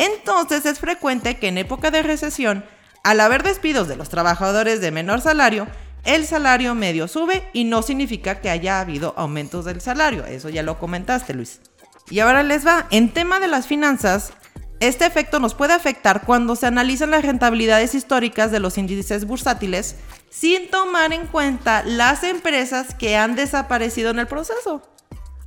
Entonces 0.00 0.64
es 0.64 0.78
frecuente 0.78 1.36
que 1.36 1.48
en 1.48 1.58
época 1.58 1.90
de 1.90 2.02
recesión, 2.02 2.64
al 3.04 3.20
haber 3.20 3.42
despidos 3.42 3.86
de 3.86 3.96
los 3.96 4.08
trabajadores 4.08 4.80
de 4.80 4.90
menor 4.90 5.20
salario, 5.20 5.66
el 6.04 6.26
salario 6.26 6.74
medio 6.74 7.06
sube 7.06 7.46
y 7.52 7.64
no 7.64 7.82
significa 7.82 8.40
que 8.40 8.48
haya 8.48 8.80
habido 8.80 9.12
aumentos 9.18 9.66
del 9.66 9.82
salario. 9.82 10.24
Eso 10.24 10.48
ya 10.48 10.62
lo 10.62 10.78
comentaste, 10.78 11.34
Luis. 11.34 11.60
Y 12.08 12.20
ahora 12.20 12.42
les 12.42 12.66
va. 12.66 12.86
En 12.90 13.12
tema 13.12 13.40
de 13.40 13.48
las 13.48 13.66
finanzas, 13.66 14.32
este 14.80 15.04
efecto 15.04 15.38
nos 15.38 15.52
puede 15.52 15.74
afectar 15.74 16.22
cuando 16.24 16.56
se 16.56 16.66
analizan 16.66 17.10
las 17.10 17.22
rentabilidades 17.22 17.94
históricas 17.94 18.50
de 18.50 18.60
los 18.60 18.78
índices 18.78 19.26
bursátiles 19.26 19.96
sin 20.30 20.70
tomar 20.70 21.12
en 21.12 21.26
cuenta 21.26 21.82
las 21.84 22.24
empresas 22.24 22.94
que 22.94 23.18
han 23.18 23.36
desaparecido 23.36 24.10
en 24.10 24.20
el 24.20 24.26
proceso 24.26 24.82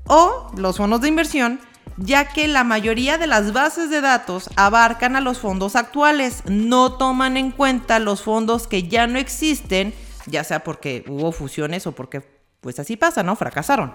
o 0.06 0.52
los 0.56 0.78
fondos 0.78 1.02
de 1.02 1.08
inversión, 1.08 1.60
ya 1.98 2.30
que 2.30 2.48
la 2.48 2.64
mayoría 2.64 3.18
de 3.18 3.28
las 3.28 3.54
bases 3.54 3.90
de 3.90 4.02
datos 4.02 4.50
abarcan 4.56 5.16
a 5.16 5.22
los 5.22 5.40
fondos 5.40 5.76
actuales, 5.76 6.44
no 6.46 6.94
toman 6.94 7.38
en 7.38 7.52
cuenta 7.52 8.00
los 8.00 8.24
fondos 8.24 8.68
que 8.68 8.88
ya 8.88 9.08
no 9.08 9.20
existen, 9.20 9.94
ya 10.26 10.44
sea 10.44 10.64
porque 10.64 11.04
hubo 11.08 11.32
fusiones 11.32 11.86
o 11.88 11.92
porque 11.94 12.22
pues 12.62 12.80
así 12.80 12.98
pasa, 12.98 13.24
¿no? 13.24 13.36
Fracasaron. 13.36 13.94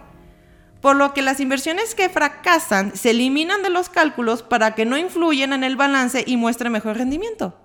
Por 0.81 0.95
lo 0.95 1.13
que 1.13 1.23
las 1.23 1.41
inversiones 1.41 1.95
que 1.95 2.09
fracasan 2.09 2.95
se 2.95 3.11
eliminan 3.11 3.63
de 3.63 3.71
los 3.71 3.89
cálculos 3.89 4.43
para 4.43 4.75
que 4.75 4.85
no 4.85 4.97
influyan 4.97 5.53
en 5.53 5.65
el 5.65 5.77
balance 5.77 6.23
y 6.25 6.37
muestren 6.37 6.71
mejor 6.71 6.97
rendimiento. 6.97 7.59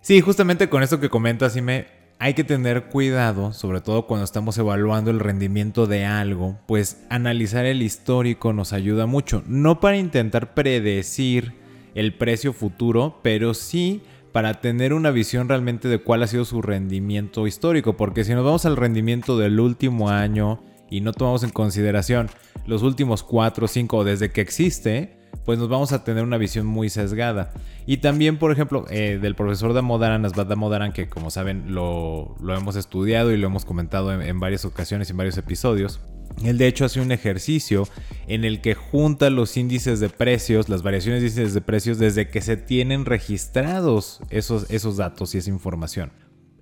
Sí, 0.00 0.20
justamente 0.20 0.70
con 0.70 0.82
esto 0.82 1.00
que 1.00 1.10
comentas, 1.10 1.56
me 1.56 2.03
hay 2.24 2.32
que 2.32 2.42
tener 2.42 2.84
cuidado, 2.84 3.52
sobre 3.52 3.82
todo 3.82 4.06
cuando 4.06 4.24
estamos 4.24 4.56
evaluando 4.56 5.10
el 5.10 5.20
rendimiento 5.20 5.86
de 5.86 6.06
algo, 6.06 6.58
pues 6.64 7.04
analizar 7.10 7.66
el 7.66 7.82
histórico 7.82 8.54
nos 8.54 8.72
ayuda 8.72 9.04
mucho. 9.04 9.42
No 9.46 9.78
para 9.78 9.98
intentar 9.98 10.54
predecir 10.54 11.52
el 11.94 12.14
precio 12.14 12.54
futuro, 12.54 13.20
pero 13.22 13.52
sí 13.52 14.00
para 14.32 14.62
tener 14.62 14.94
una 14.94 15.10
visión 15.10 15.50
realmente 15.50 15.86
de 15.88 15.98
cuál 15.98 16.22
ha 16.22 16.26
sido 16.26 16.46
su 16.46 16.62
rendimiento 16.62 17.46
histórico, 17.46 17.98
porque 17.98 18.24
si 18.24 18.32
nos 18.32 18.42
vamos 18.42 18.64
al 18.64 18.78
rendimiento 18.78 19.36
del 19.36 19.60
último 19.60 20.08
año 20.08 20.62
y 20.88 21.02
no 21.02 21.12
tomamos 21.12 21.42
en 21.42 21.50
consideración 21.50 22.30
los 22.64 22.82
últimos 22.82 23.22
4 23.22 23.66
o 23.66 23.68
5 23.68 24.02
desde 24.02 24.32
que 24.32 24.40
existe, 24.40 25.18
pues 25.44 25.58
nos 25.58 25.68
vamos 25.68 25.92
a 25.92 26.04
tener 26.04 26.24
una 26.24 26.38
visión 26.38 26.66
muy 26.66 26.88
sesgada. 26.88 27.52
Y 27.86 27.98
también, 27.98 28.38
por 28.38 28.52
ejemplo, 28.52 28.86
eh, 28.90 29.18
del 29.20 29.34
profesor 29.34 29.74
Damodaran, 29.74 30.24
Asbat 30.24 30.48
Damodaran, 30.48 30.92
que 30.92 31.08
como 31.08 31.30
saben 31.30 31.74
lo, 31.74 32.36
hemos 32.56 32.76
estudiado 32.76 33.32
y 33.32 33.36
lo 33.36 33.46
hemos 33.46 33.64
comentado 33.64 34.12
en, 34.12 34.40
varias 34.40 34.64
ocasiones, 34.64 35.10
en 35.10 35.16
varios 35.16 35.36
episodios. 35.36 36.00
Él 36.42 36.58
de 36.58 36.66
hecho 36.66 36.84
hace 36.84 37.00
un 37.00 37.12
ejercicio 37.12 37.86
en 38.26 38.44
el 38.44 38.60
que 38.60 38.74
junta 38.74 39.30
los 39.30 39.56
índices 39.56 40.00
de 40.00 40.08
precios, 40.08 40.68
las 40.68 40.82
variaciones 40.82 41.20
de 41.20 41.28
índices 41.28 41.54
de 41.54 41.60
precios 41.60 41.98
desde 41.98 42.28
que 42.28 42.40
se 42.40 42.56
tienen 42.56 43.04
registrados 43.04 44.20
esos, 44.30 44.68
esos 44.70 44.96
datos 44.96 45.34
y 45.34 45.38
esa 45.38 45.50
información. 45.50 46.12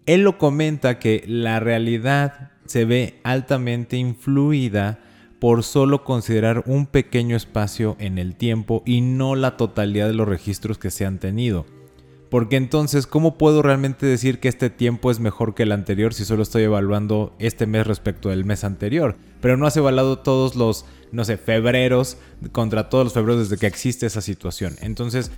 Él 0.05 0.23
lo 0.23 0.37
comenta 0.37 0.99
que 0.99 1.25
la 1.27 1.61
realidad 1.61 2.51
se 2.67 2.85
ve 2.85 3.21
altamente 3.23 3.97
influida 3.97 4.99
por 5.43 5.65
solo 5.65 6.05
considerar 6.05 6.63
un 6.67 6.87
pequeño 6.87 7.35
espacio 7.35 7.97
en 7.99 8.19
el 8.19 8.37
tiempo 8.37 8.85
y 8.87 9.01
no 9.01 9.35
la 9.35 9.57
totalidad 9.57 10.07
de 10.07 10.15
los 10.15 10.29
registros 10.29 10.79
que 10.79 10.93
se 10.93 11.05
han 11.05 11.19
tenido. 11.19 11.67
Porque 12.31 12.55
entonces, 12.55 13.09
¿cómo 13.09 13.37
puedo 13.39 13.61
realmente 13.61 14.07
decir 14.07 14.39
que 14.39 14.47
este 14.47 14.71
tiempo 14.71 15.11
es 15.11 15.19
mejor 15.19 15.57
que 15.57 15.65
el 15.65 15.73
anterior 15.73 16.15
si 16.15 16.25
solo 16.25 16.45
estoy 16.45 16.63
evaluando 16.63 17.35
este 17.41 17.67
mes 17.67 17.89
respecto 17.89 18.29
del 18.29 18.45
mes 18.45 18.63
anterior? 18.63 19.17
Pero 19.41 19.57
no 19.57 19.67
has 19.67 19.77
evaluado 19.77 20.21
todos 20.21 20.55
los, 20.55 20.85
no 21.11 21.25
sé, 21.25 21.37
febreros 21.39 22.19
contra 22.53 22.89
todos 22.89 23.07
los 23.07 23.13
febreros 23.13 23.41
desde 23.41 23.61
que 23.61 23.67
existe 23.67 24.07
esa 24.07 24.21
situación. 24.21 24.77
Entonces, 24.81 25.33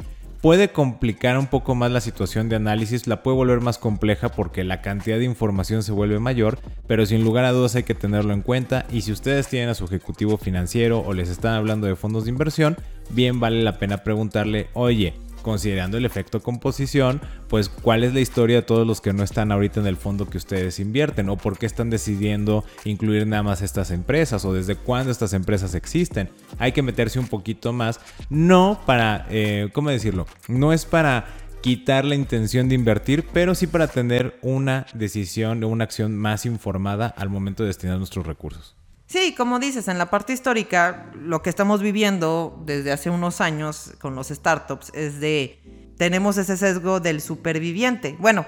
puede 0.44 0.68
complicar 0.68 1.38
un 1.38 1.46
poco 1.46 1.74
más 1.74 1.90
la 1.90 2.02
situación 2.02 2.50
de 2.50 2.56
análisis, 2.56 3.06
la 3.06 3.22
puede 3.22 3.34
volver 3.34 3.62
más 3.62 3.78
compleja 3.78 4.28
porque 4.28 4.62
la 4.62 4.82
cantidad 4.82 5.16
de 5.16 5.24
información 5.24 5.82
se 5.82 5.90
vuelve 5.90 6.18
mayor, 6.18 6.58
pero 6.86 7.06
sin 7.06 7.24
lugar 7.24 7.46
a 7.46 7.52
dudas 7.52 7.76
hay 7.76 7.84
que 7.84 7.94
tenerlo 7.94 8.34
en 8.34 8.42
cuenta 8.42 8.84
y 8.92 9.00
si 9.00 9.10
ustedes 9.10 9.48
tienen 9.48 9.70
a 9.70 9.74
su 9.74 9.86
ejecutivo 9.86 10.36
financiero 10.36 11.00
o 11.00 11.14
les 11.14 11.30
están 11.30 11.54
hablando 11.54 11.86
de 11.86 11.96
fondos 11.96 12.24
de 12.24 12.30
inversión, 12.30 12.76
bien 13.08 13.40
vale 13.40 13.62
la 13.62 13.78
pena 13.78 14.04
preguntarle, 14.04 14.68
oye, 14.74 15.14
considerando 15.44 15.96
el 15.96 16.04
efecto 16.04 16.42
composición, 16.42 17.20
pues 17.48 17.68
cuál 17.68 18.02
es 18.02 18.12
la 18.12 18.20
historia 18.20 18.56
de 18.56 18.62
todos 18.62 18.84
los 18.84 19.00
que 19.00 19.12
no 19.12 19.22
están 19.22 19.52
ahorita 19.52 19.78
en 19.78 19.86
el 19.86 19.96
fondo 19.96 20.28
que 20.28 20.38
ustedes 20.38 20.80
invierten 20.80 21.28
o 21.28 21.36
por 21.36 21.58
qué 21.58 21.66
están 21.66 21.90
decidiendo 21.90 22.64
incluir 22.84 23.28
nada 23.28 23.44
más 23.44 23.62
estas 23.62 23.92
empresas 23.92 24.44
o 24.44 24.52
desde 24.52 24.74
cuándo 24.74 25.12
estas 25.12 25.34
empresas 25.34 25.76
existen. 25.76 26.30
Hay 26.58 26.72
que 26.72 26.82
meterse 26.82 27.20
un 27.20 27.28
poquito 27.28 27.72
más, 27.72 28.00
no 28.30 28.80
para, 28.86 29.26
eh, 29.30 29.68
¿cómo 29.72 29.90
decirlo? 29.90 30.26
No 30.48 30.72
es 30.72 30.86
para 30.86 31.26
quitar 31.60 32.04
la 32.04 32.14
intención 32.14 32.68
de 32.68 32.74
invertir, 32.74 33.24
pero 33.32 33.54
sí 33.54 33.66
para 33.66 33.86
tener 33.86 34.38
una 34.42 34.86
decisión 34.94 35.62
o 35.62 35.68
una 35.68 35.84
acción 35.84 36.16
más 36.16 36.46
informada 36.46 37.06
al 37.06 37.28
momento 37.28 37.62
de 37.62 37.68
destinar 37.68 37.98
nuestros 37.98 38.26
recursos. 38.26 38.74
Sí, 39.14 39.32
como 39.32 39.60
dices, 39.60 39.86
en 39.86 39.96
la 39.96 40.10
parte 40.10 40.32
histórica, 40.32 41.06
lo 41.14 41.40
que 41.40 41.48
estamos 41.48 41.80
viviendo 41.80 42.60
desde 42.66 42.90
hace 42.90 43.10
unos 43.10 43.40
años 43.40 43.92
con 44.00 44.16
los 44.16 44.26
startups 44.26 44.90
es 44.92 45.20
de, 45.20 45.60
tenemos 45.96 46.36
ese 46.36 46.56
sesgo 46.56 46.98
del 46.98 47.20
superviviente. 47.20 48.16
Bueno, 48.18 48.44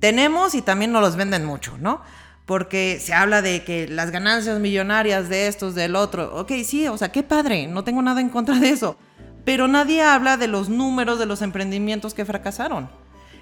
tenemos 0.00 0.54
y 0.54 0.60
también 0.60 0.92
nos 0.92 1.00
los 1.00 1.16
venden 1.16 1.46
mucho, 1.46 1.78
¿no? 1.78 2.02
Porque 2.44 3.00
se 3.00 3.14
habla 3.14 3.40
de 3.40 3.64
que 3.64 3.88
las 3.88 4.10
ganancias 4.10 4.60
millonarias 4.60 5.30
de 5.30 5.46
estos, 5.46 5.74
del 5.74 5.96
otro, 5.96 6.38
ok, 6.38 6.52
sí, 6.66 6.86
o 6.86 6.98
sea, 6.98 7.10
qué 7.10 7.22
padre, 7.22 7.66
no 7.66 7.82
tengo 7.82 8.02
nada 8.02 8.20
en 8.20 8.28
contra 8.28 8.60
de 8.60 8.68
eso, 8.68 8.98
pero 9.46 9.68
nadie 9.68 10.02
habla 10.02 10.36
de 10.36 10.48
los 10.48 10.68
números 10.68 11.18
de 11.18 11.24
los 11.24 11.40
emprendimientos 11.40 12.12
que 12.12 12.26
fracasaron. 12.26 12.90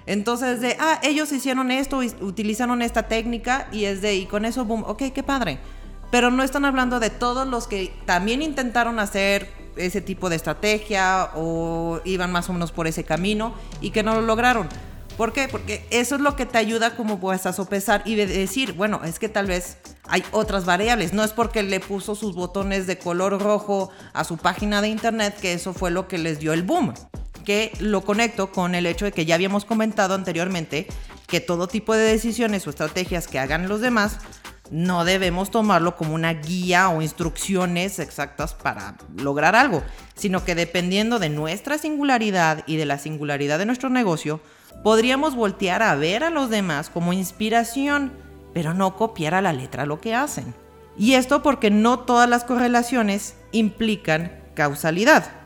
Entonces, 0.05 0.61
de, 0.61 0.77
ah, 0.79 1.01
ellos 1.03 1.29
hicieron 1.33 1.71
esto, 1.71 1.97
utilizaron 2.21 2.81
esta 2.81 3.09
técnica 3.09 3.67
y 3.73 3.83
es 3.83 4.01
de, 4.01 4.15
y 4.15 4.27
con 4.27 4.45
eso, 4.45 4.63
boom, 4.63 4.85
ok, 4.87 5.11
qué 5.13 5.23
padre 5.23 5.59
pero 6.13 6.29
no 6.29 6.43
están 6.43 6.63
hablando 6.63 6.99
de 6.99 7.09
todos 7.09 7.47
los 7.47 7.65
que 7.65 7.91
también 8.05 8.43
intentaron 8.43 8.99
hacer 8.99 9.49
ese 9.75 9.99
tipo 9.99 10.29
de 10.29 10.35
estrategia 10.35 11.31
o 11.33 12.01
iban 12.05 12.31
más 12.31 12.47
o 12.51 12.53
menos 12.53 12.71
por 12.71 12.85
ese 12.85 13.03
camino 13.03 13.55
y 13.81 13.89
que 13.89 14.03
no 14.03 14.13
lo 14.13 14.21
lograron. 14.21 14.69
¿Por 15.17 15.33
qué? 15.33 15.47
Porque 15.47 15.87
eso 15.89 16.13
es 16.13 16.21
lo 16.21 16.35
que 16.35 16.45
te 16.45 16.59
ayuda 16.59 16.95
como 16.95 17.19
pues 17.19 17.47
a 17.47 17.51
sopesar 17.51 18.03
y 18.05 18.13
decir, 18.13 18.73
bueno, 18.73 19.01
es 19.03 19.17
que 19.17 19.27
tal 19.27 19.47
vez 19.47 19.77
hay 20.07 20.23
otras 20.29 20.65
variables. 20.65 21.13
No 21.13 21.23
es 21.23 21.31
porque 21.31 21.63
le 21.63 21.79
puso 21.79 22.13
sus 22.13 22.35
botones 22.35 22.85
de 22.85 22.99
color 22.99 23.41
rojo 23.41 23.89
a 24.13 24.23
su 24.23 24.37
página 24.37 24.83
de 24.83 24.89
internet 24.89 25.35
que 25.41 25.53
eso 25.53 25.73
fue 25.73 25.89
lo 25.89 26.07
que 26.07 26.19
les 26.19 26.37
dio 26.37 26.53
el 26.53 26.61
boom. 26.61 26.93
Que 27.43 27.71
lo 27.79 28.01
conecto 28.01 28.51
con 28.51 28.75
el 28.75 28.85
hecho 28.85 29.05
de 29.05 29.13
que 29.13 29.25
ya 29.25 29.33
habíamos 29.33 29.65
comentado 29.65 30.13
anteriormente 30.13 30.85
que 31.25 31.39
todo 31.39 31.67
tipo 31.67 31.95
de 31.95 32.03
decisiones 32.03 32.67
o 32.67 32.69
estrategias 32.69 33.27
que 33.27 33.39
hagan 33.39 33.67
los 33.67 33.81
demás 33.81 34.19
no 34.71 35.05
debemos 35.05 35.51
tomarlo 35.51 35.95
como 35.95 36.15
una 36.15 36.33
guía 36.33 36.89
o 36.89 37.01
instrucciones 37.01 37.99
exactas 37.99 38.53
para 38.53 38.95
lograr 39.17 39.55
algo, 39.55 39.83
sino 40.15 40.43
que 40.45 40.55
dependiendo 40.55 41.19
de 41.19 41.29
nuestra 41.29 41.77
singularidad 41.77 42.63
y 42.65 42.77
de 42.77 42.85
la 42.85 42.97
singularidad 42.97 43.59
de 43.59 43.65
nuestro 43.65 43.89
negocio, 43.89 44.39
podríamos 44.83 45.35
voltear 45.35 45.83
a 45.83 45.95
ver 45.95 46.23
a 46.23 46.29
los 46.29 46.49
demás 46.49 46.89
como 46.89 47.13
inspiración, 47.13 48.13
pero 48.53 48.73
no 48.73 48.95
copiar 48.95 49.33
a 49.33 49.41
la 49.41 49.53
letra 49.53 49.85
lo 49.85 49.99
que 49.99 50.15
hacen. 50.15 50.53
Y 50.97 51.13
esto 51.13 51.41
porque 51.41 51.71
no 51.71 51.99
todas 51.99 52.29
las 52.29 52.43
correlaciones 52.43 53.35
implican 53.51 54.43
causalidad. 54.53 55.43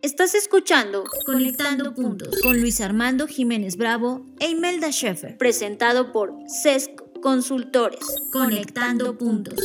Estás 0.00 0.34
escuchando 0.34 1.04
Conectando 1.26 1.94
Puntos 1.94 2.40
con 2.42 2.60
Luis 2.60 2.80
Armando 2.80 3.28
Jiménez 3.28 3.76
Bravo 3.76 4.26
e 4.40 4.48
Imelda 4.48 4.90
Schaeffer, 4.90 5.38
presentado 5.38 6.10
por 6.10 6.34
CESCO 6.48 7.01
Consultores. 7.22 8.00
Conectando 8.32 9.16
puntos. 9.16 9.60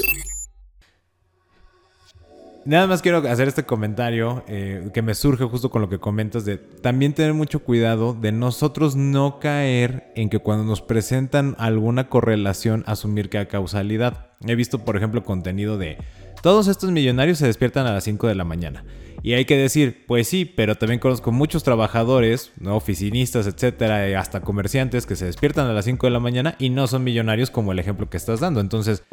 Nada 2.66 2.86
más 2.86 3.02
quiero 3.02 3.20
hacer 3.20 3.48
este 3.48 3.64
comentario 3.64 4.44
eh, 4.48 4.90
que 4.94 5.02
me 5.02 5.16
surge 5.16 5.46
justo 5.46 5.72
con 5.72 5.82
lo 5.82 5.90
que 5.90 6.00
comentas 6.00 6.46
de 6.46 6.58
también 6.58 7.14
tener 7.14 7.34
mucho 7.34 7.64
cuidado 7.64 8.14
de 8.14 8.32
nosotros 8.32 8.96
no 8.96 9.40
caer 9.40 10.12
en 10.16 10.30
que 10.30 10.40
cuando 10.40 10.66
nos 10.66 10.82
presentan 10.82 11.56
alguna 11.58 12.10
correlación 12.10 12.84
asumir 12.86 13.30
que 13.30 13.38
hay 13.38 13.46
causalidad. 13.48 14.32
He 14.46 14.56
visto, 14.56 14.86
por 14.86 14.98
ejemplo, 14.98 15.24
contenido 15.24 15.78
de 15.78 15.98
todos 16.42 16.68
estos 16.68 16.92
millonarios 16.92 17.38
se 17.38 17.48
despiertan 17.48 17.88
a 17.88 17.94
las 17.94 18.04
5 18.04 18.28
de 18.28 18.36
la 18.36 18.44
mañana. 18.44 18.84
Y 19.24 19.34
hay 19.34 19.46
que 19.46 19.58
decir, 19.58 20.06
pues 20.08 20.28
sí, 20.28 20.46
pero 20.46 20.76
también 20.76 21.00
conozco 21.00 21.32
muchos 21.32 21.64
trabajadores, 21.64 22.52
¿no? 22.60 22.76
oficinistas, 22.76 23.48
etcétera, 23.48 24.20
hasta 24.20 24.42
comerciantes 24.42 25.06
que 25.06 25.16
se 25.16 25.26
despiertan 25.26 25.68
a 25.68 25.74
las 25.74 25.86
5 25.86 26.08
de 26.08 26.12
la 26.12 26.20
mañana 26.20 26.56
y 26.60 26.70
no 26.70 26.88
son 26.88 27.04
millonarios 27.04 27.50
como 27.50 27.72
el 27.72 27.80
ejemplo 27.80 28.10
que 28.10 28.18
estás 28.18 28.40
dando. 28.40 28.62
Entonces, 28.62 29.04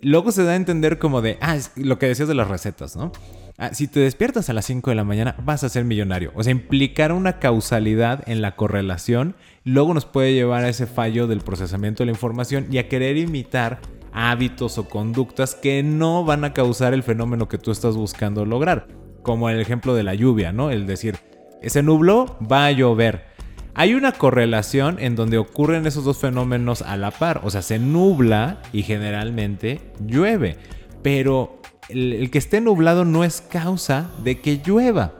luego 0.00 0.32
se 0.32 0.44
da 0.44 0.52
a 0.52 0.56
entender 0.56 0.98
como 0.98 1.20
de, 1.20 1.38
ah, 1.40 1.58
lo 1.76 1.98
que 1.98 2.06
decías 2.06 2.28
de 2.28 2.34
las 2.34 2.48
recetas, 2.48 2.96
¿no? 2.96 3.12
Ah, 3.56 3.72
si 3.72 3.86
te 3.86 4.00
despiertas 4.00 4.48
a 4.50 4.52
las 4.52 4.64
5 4.64 4.90
de 4.90 4.96
la 4.96 5.04
mañana, 5.04 5.36
vas 5.44 5.62
a 5.62 5.68
ser 5.68 5.84
millonario. 5.84 6.32
O 6.34 6.42
sea, 6.42 6.50
implicar 6.50 7.12
una 7.12 7.38
causalidad 7.38 8.28
en 8.28 8.42
la 8.42 8.56
correlación, 8.56 9.36
luego 9.62 9.94
nos 9.94 10.06
puede 10.06 10.34
llevar 10.34 10.64
a 10.64 10.68
ese 10.68 10.86
fallo 10.86 11.26
del 11.26 11.40
procesamiento 11.40 12.02
de 12.02 12.06
la 12.06 12.12
información 12.12 12.66
y 12.70 12.78
a 12.78 12.88
querer 12.88 13.16
imitar 13.16 13.80
hábitos 14.14 14.78
o 14.78 14.88
conductas 14.88 15.54
que 15.54 15.82
no 15.82 16.24
van 16.24 16.44
a 16.44 16.54
causar 16.54 16.94
el 16.94 17.02
fenómeno 17.02 17.48
que 17.48 17.58
tú 17.58 17.70
estás 17.70 17.96
buscando 17.96 18.46
lograr. 18.46 18.88
Como 19.22 19.50
el 19.50 19.60
ejemplo 19.60 19.94
de 19.94 20.04
la 20.04 20.14
lluvia, 20.14 20.52
¿no? 20.52 20.70
El 20.70 20.86
decir, 20.86 21.18
se 21.62 21.82
nubló, 21.82 22.38
va 22.50 22.66
a 22.66 22.72
llover 22.72 23.34
hay 23.76 23.94
una 23.94 24.12
correlación 24.12 24.98
en 25.00 25.16
donde 25.16 25.36
ocurren 25.36 25.86
esos 25.86 26.04
dos 26.04 26.18
fenómenos 26.18 26.80
a 26.80 26.96
la 26.96 27.10
par. 27.10 27.40
O 27.42 27.50
sea, 27.50 27.60
se 27.60 27.80
nubla 27.80 28.62
y 28.72 28.82
generalmente 28.82 29.80
llueve. 30.06 30.56
Pero 31.02 31.60
el, 31.88 32.30
que 32.30 32.38
esté 32.38 32.60
nublado 32.60 33.04
no 33.04 33.24
es 33.24 33.40
causa 33.40 34.10
de 34.22 34.40
que 34.40 34.60
llueva. 34.64 35.14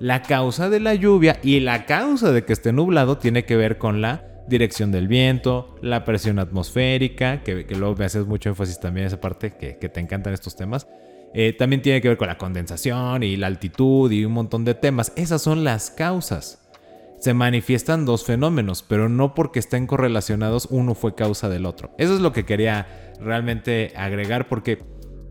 La 0.00 0.22
causa 0.22 0.70
de 0.70 0.80
la 0.80 0.94
lluvia 0.94 1.38
y 1.42 1.60
la 1.60 1.84
causa 1.84 2.32
de 2.32 2.44
que 2.44 2.54
esté 2.54 2.72
nublado 2.72 3.18
tiene 3.18 3.44
que 3.44 3.56
ver 3.56 3.76
con 3.76 4.00
la 4.00 4.33
dirección 4.48 4.92
del 4.92 5.08
viento, 5.08 5.74
la 5.82 6.04
presión 6.04 6.38
atmosférica, 6.38 7.42
que, 7.42 7.66
luego 7.70 7.96
me 7.96 8.04
haces 8.04 8.26
mucho 8.26 8.48
énfasis 8.48 8.80
también 8.80 9.04
en 9.04 9.08
esa 9.08 9.20
parte 9.20 9.52
que, 9.56 9.88
te 9.88 10.00
encantan 10.00 10.32
estos 10.32 10.56
temas. 10.56 10.86
Eh, 11.34 11.52
también 11.52 11.82
tiene 11.82 12.00
que 12.00 12.08
ver 12.08 12.16
con 12.16 12.28
la 12.28 12.38
condensación 12.38 13.22
y 13.22 13.36
la 13.36 13.48
altitud 13.48 14.10
y 14.12 14.24
un 14.24 14.32
montón 14.32 14.64
de 14.64 14.74
temas. 14.74 15.12
Esas 15.16 15.42
son 15.42 15.64
las 15.64 15.90
causas 15.90 16.60
se 17.24 17.32
manifiestan 17.32 18.04
dos 18.04 18.22
fenómenos, 18.22 18.82
pero 18.82 19.08
no 19.08 19.34
porque 19.34 19.58
estén 19.58 19.86
correlacionados 19.86 20.68
uno 20.70 20.94
fue 20.94 21.14
causa 21.14 21.48
del 21.48 21.64
otro. 21.64 21.94
Eso 21.96 22.14
es 22.14 22.20
lo 22.20 22.34
que 22.34 22.44
quería 22.44 23.14
realmente 23.18 23.94
agregar 23.96 24.46
porque 24.46 24.82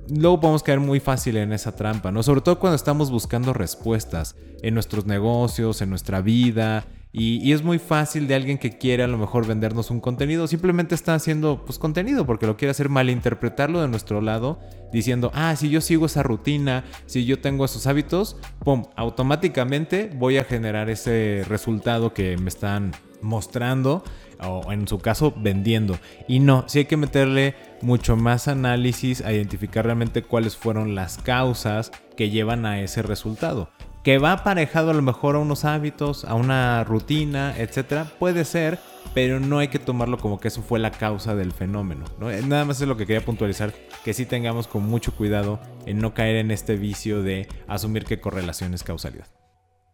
luego 0.09 0.39
podemos 0.39 0.63
caer 0.63 0.79
muy 0.79 0.99
fácil 0.99 1.37
en 1.37 1.53
esa 1.53 1.75
trampa, 1.75 2.11
¿no? 2.11 2.23
Sobre 2.23 2.41
todo 2.41 2.57
cuando 2.57 2.77
estamos 2.77 3.11
buscando 3.11 3.53
respuestas 3.53 4.35
en 4.63 4.73
nuestros 4.73 5.05
negocios, 5.05 5.83
en 5.83 5.91
nuestra 5.91 6.21
vida, 6.21 6.85
y, 7.15 7.53
es 7.53 7.63
muy 7.63 7.77
fácil 7.77 8.27
de 8.27 8.33
alguien 8.33 8.57
que 8.57 8.79
quiere 8.79 9.03
a 9.03 9.07
lo 9.07 9.19
mejor 9.19 9.45
vendernos 9.45 9.91
un 9.91 9.99
contenido, 9.99 10.47
simplemente 10.47 10.95
está 10.95 11.13
haciendo 11.13 11.63
pues 11.63 11.77
contenido 11.77 12.25
porque 12.25 12.47
lo 12.47 12.57
quiere 12.57 12.71
hacer 12.71 12.89
malinterpretarlo 12.89 13.79
de 13.81 13.87
nuestro 13.87 14.19
lado, 14.19 14.59
diciendo, 14.91 15.31
ah, 15.35 15.55
si 15.55 15.69
yo 15.69 15.79
sigo 15.79 16.07
esa 16.07 16.23
rutina, 16.23 16.83
si 17.05 17.25
yo 17.25 17.39
tengo 17.39 17.65
esos 17.65 17.85
hábitos, 17.85 18.37
¡pum! 18.63 18.85
Automáticamente 18.95 20.09
voy 20.15 20.37
a 20.37 20.43
generar 20.43 20.89
ese 20.89 21.45
resultado 21.47 22.15
que 22.15 22.35
me 22.37 22.49
están 22.49 22.93
mostrando 23.21 24.03
o 24.39 24.71
en 24.71 24.87
su 24.87 24.97
caso 24.97 25.35
vendiendo. 25.37 25.99
Y 26.27 26.39
no, 26.39 26.65
sí 26.67 26.79
hay 26.79 26.85
que 26.85 26.97
meterle 26.97 27.53
mucho 27.81 28.17
más 28.17 28.47
análisis 28.47 29.21
a 29.21 29.31
identificar 29.31 29.85
realmente 29.85 30.23
cuáles 30.23 30.57
fueron 30.57 30.95
las 30.95 31.19
causas 31.19 31.91
que 32.17 32.31
llevan 32.31 32.65
a 32.65 32.81
ese 32.81 33.03
resultado 33.03 33.69
que 34.03 34.17
va 34.17 34.33
aparejado 34.33 34.91
a 34.91 34.93
lo 34.93 35.01
mejor 35.01 35.35
a 35.35 35.39
unos 35.39 35.63
hábitos, 35.63 36.25
a 36.25 36.35
una 36.35 36.83
rutina, 36.83 37.55
etcétera, 37.57 38.11
puede 38.19 38.43
ser, 38.43 38.77
pero 39.13 39.39
no 39.39 39.59
hay 39.59 39.69
que 39.69 39.79
tomarlo 39.79 40.17
como 40.17 40.41
que 40.41 40.49
eso 40.49 40.61
fue 40.61 40.77
la 40.77 40.91
causa 40.91 41.35
del 41.35 41.53
fenómeno. 41.53 42.05
Eh, 42.29 42.41
nada 42.45 42.65
más 42.65 42.81
es 42.81 42.87
lo 42.87 42.97
que 42.97 43.07
quería 43.07 43.23
puntualizar, 43.23 43.73
que 44.03 44.13
sí 44.13 44.25
tengamos 44.25 44.67
con 44.67 44.83
mucho 44.83 45.15
cuidado 45.15 45.61
en 45.85 45.99
no 45.99 46.13
caer 46.13 46.35
en 46.35 46.51
este 46.51 46.75
vicio 46.75 47.23
de 47.23 47.47
asumir 47.67 48.03
que 48.03 48.19
correlación 48.19 48.73
es 48.73 48.83
causalidad. 48.83 49.27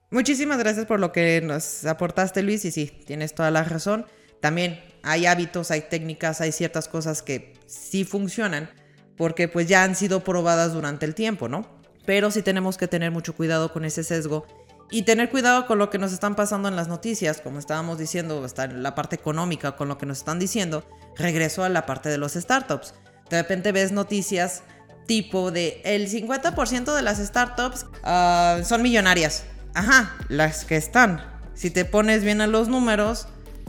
Muchísimas 0.09 0.57
gracias 0.57 0.87
por 0.87 0.99
lo 0.99 1.11
que 1.11 1.39
nos 1.41 1.85
aportaste, 1.85 2.41
Luis, 2.41 2.65
y 2.65 2.71
sí, 2.71 2.91
tienes 3.05 3.35
toda 3.35 3.51
la 3.51 3.63
razón. 3.63 4.07
También 4.41 4.79
hay 5.03 5.27
hábitos, 5.27 5.69
hay 5.69 5.81
técnicas, 5.81 6.41
hay 6.41 6.51
ciertas 6.51 6.87
cosas 6.87 7.21
que 7.21 7.53
sí 7.67 8.05
funcionan, 8.05 8.71
porque 9.17 9.47
pues 9.47 9.67
ya 9.67 9.83
han 9.83 9.95
sido 9.95 10.23
probadas 10.23 10.73
durante 10.73 11.05
el 11.05 11.13
tiempo, 11.13 11.47
¿no? 11.47 11.78
Pero 12.09 12.31
sí 12.31 12.41
tenemos 12.41 12.75
que 12.75 12.87
tener 12.87 13.11
mucho 13.11 13.35
cuidado 13.35 13.71
con 13.71 13.85
ese 13.85 14.03
sesgo 14.03 14.47
y 14.89 15.03
tener 15.03 15.29
cuidado 15.29 15.67
con 15.67 15.77
lo 15.77 15.91
que 15.91 15.99
nos 15.99 16.11
están 16.11 16.35
pasando 16.35 16.67
en 16.67 16.75
las 16.75 16.87
noticias, 16.87 17.39
como 17.39 17.59
estábamos 17.59 17.99
diciendo, 17.99 18.43
hasta 18.43 18.63
en 18.63 18.81
la 18.81 18.95
parte 18.95 19.15
económica, 19.15 19.75
con 19.75 19.89
lo 19.89 19.99
que 19.99 20.07
nos 20.07 20.17
están 20.17 20.39
diciendo. 20.39 20.83
Regreso 21.15 21.63
a 21.63 21.69
la 21.69 21.85
parte 21.85 22.09
de 22.09 22.17
los 22.17 22.33
startups. 22.33 22.95
De 23.29 23.39
repente 23.39 23.71
ves 23.71 23.91
noticias 23.91 24.63
tipo 25.05 25.51
de 25.51 25.83
el 25.85 26.09
50% 26.09 26.95
de 26.95 27.01
las 27.03 27.19
startups 27.19 27.85
ah, 28.01 28.59
son 28.63 28.81
millonarias. 28.81 29.43
Ajá, 29.75 30.17
las 30.29 30.65
que 30.65 30.77
están. 30.77 31.21
Si 31.53 31.69
te 31.69 31.85
pones 31.85 32.23
bien 32.23 32.41
a 32.41 32.47
los 32.47 32.69
números, 32.69 33.27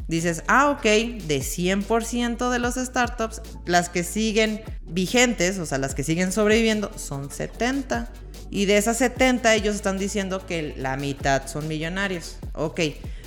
dices, 0.08 0.44
ah, 0.48 0.70
ok, 0.70 0.82
de 0.82 1.42
100% 1.42 2.48
de 2.48 2.58
los 2.58 2.76
startups, 2.76 3.42
las 3.66 3.90
que 3.90 4.02
siguen 4.02 4.62
vigentes, 4.86 5.58
o 5.58 5.66
sea, 5.66 5.76
las 5.76 5.94
que 5.94 6.04
siguen 6.04 6.32
sobreviviendo, 6.32 6.90
son 6.96 7.30
70. 7.30 8.10
Y 8.50 8.66
de 8.66 8.76
esas 8.76 8.98
70 8.98 9.54
ellos 9.54 9.76
están 9.76 9.98
diciendo 9.98 10.44
que 10.44 10.74
la 10.76 10.96
mitad 10.96 11.46
son 11.46 11.68
millonarios. 11.68 12.36
Ok. 12.54 12.80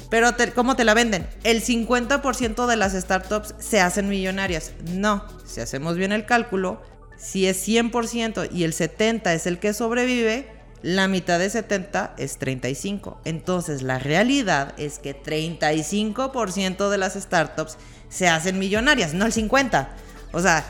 Pero 0.09 0.29
¿cómo 0.53 0.75
te 0.75 0.83
la 0.83 0.93
venden? 0.93 1.25
El 1.43 1.63
50% 1.63 2.67
de 2.67 2.75
las 2.75 2.93
startups 2.93 3.55
se 3.57 3.79
hacen 3.79 4.09
millonarias. 4.09 4.73
No, 4.91 5.25
si 5.45 5.61
hacemos 5.61 5.95
bien 5.95 6.11
el 6.11 6.25
cálculo, 6.25 6.81
si 7.17 7.47
es 7.47 7.67
100% 7.67 8.49
y 8.51 8.63
el 8.63 8.73
70% 8.73 9.33
es 9.33 9.47
el 9.47 9.57
que 9.57 9.73
sobrevive, 9.73 10.47
la 10.83 11.07
mitad 11.07 11.39
de 11.39 11.49
70 11.49 12.13
es 12.17 12.37
35. 12.37 13.21
Entonces 13.23 13.81
la 13.81 13.97
realidad 13.97 14.73
es 14.77 14.99
que 14.99 15.19
35% 15.19 16.89
de 16.89 16.97
las 16.97 17.13
startups 17.13 17.77
se 18.09 18.27
hacen 18.27 18.59
millonarias, 18.59 19.13
no 19.13 19.25
el 19.25 19.33
50%. 19.33 19.87
O 20.33 20.41
sea, 20.41 20.65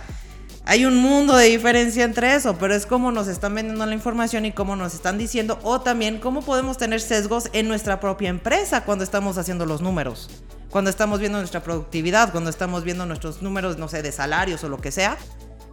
hay 0.66 0.86
un 0.86 0.96
mundo 0.96 1.36
de 1.36 1.48
diferencia 1.48 2.06
entre 2.06 2.36
eso, 2.36 2.58
pero 2.58 2.74
es 2.74 2.86
cómo 2.86 3.12
nos 3.12 3.28
están 3.28 3.54
vendiendo 3.54 3.86
la 3.86 3.94
información 3.94 4.46
y 4.46 4.54
cómo 4.54 4.76
nos 4.76 4.94
están 4.94 5.18
diciendo, 5.18 5.60
o 5.64 5.82
también 5.82 6.20
cómo 6.20 6.42
podemos 6.42 6.78
tener 6.78 7.02
sesgos 7.02 7.50
en 7.52 7.68
nuestra 7.68 8.00
propia 8.00 8.30
empresa 8.30 8.86
cuando 8.86 9.04
estamos 9.04 9.38
haciendo 9.38 9.66
los 9.66 9.82
números, 9.82 10.30
cuando 10.70 10.90
estamos 10.90 11.20
viendo 11.20 11.38
nuestra 11.38 11.64
productividad, 11.64 12.32
cuando 12.32 12.50
estamos 12.50 12.86
viendo 12.86 13.06
nuestros 13.06 13.42
números, 13.42 13.78
no 13.78 13.90
sé, 13.90 14.02
de 14.02 14.14
salarios 14.14 14.64
o 14.64 14.70
lo 14.70 14.80
que 14.80 14.92
sea, 14.92 15.18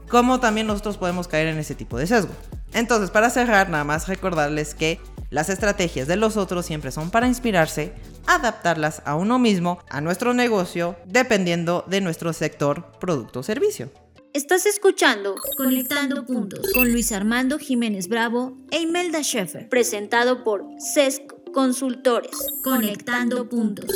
cómo 0.08 0.40
también 0.40 0.66
nosotros 0.66 0.98
podemos 0.98 1.28
caer 1.28 1.46
en 1.46 1.58
ese 1.58 1.76
tipo 1.76 1.96
de 1.96 2.08
sesgo. 2.08 2.32
Entonces, 2.72 3.10
para 3.10 3.30
cerrar, 3.30 3.68
nada 3.70 3.84
más 3.84 4.08
recordarles 4.08 4.74
que 4.74 5.00
las 5.30 5.48
estrategias 5.48 6.08
de 6.08 6.16
los 6.16 6.36
otros 6.36 6.66
siempre 6.66 6.90
son 6.90 7.10
para 7.10 7.28
inspirarse, 7.28 7.92
adaptarlas 8.26 9.02
a 9.04 9.14
uno 9.14 9.38
mismo, 9.38 9.78
a 9.88 10.00
nuestro 10.00 10.34
negocio, 10.34 10.96
dependiendo 11.06 11.84
de 11.86 12.00
nuestro 12.00 12.32
sector, 12.32 12.90
producto 12.98 13.40
o 13.40 13.42
servicio. 13.44 13.90
Estás 14.32 14.64
escuchando 14.64 15.34
Conectando 15.56 16.24
Puntos 16.24 16.72
con 16.72 16.92
Luis 16.92 17.10
Armando 17.10 17.58
Jiménez 17.58 18.06
Bravo 18.06 18.56
e 18.70 18.78
Imelda 18.78 19.24
Schaeffer, 19.24 19.68
presentado 19.68 20.44
por 20.44 20.64
CESC 20.78 21.22
Consultores. 21.52 22.30
Conectando 22.62 23.48
Puntos. 23.48 23.90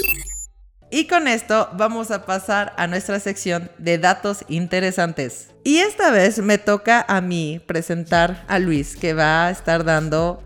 Y 0.91 1.07
con 1.07 1.29
esto 1.29 1.69
vamos 1.75 2.11
a 2.11 2.27
pasar 2.27 2.75
a 2.77 2.89
nuestra 2.89 3.21
sección 3.21 3.71
de 3.79 3.99
datos 3.99 4.45
interesantes. 4.49 5.51
Y 5.63 5.79
esta 5.79 6.11
vez 6.11 6.41
me 6.41 6.59
toca 6.59 7.05
a 7.07 7.21
mí 7.21 7.61
presentar 7.65 8.45
a 8.49 8.59
Luis, 8.59 8.97
que 8.97 9.15
va 9.15 9.47
a 9.47 9.51
estar 9.53 9.85
dando 9.85 10.43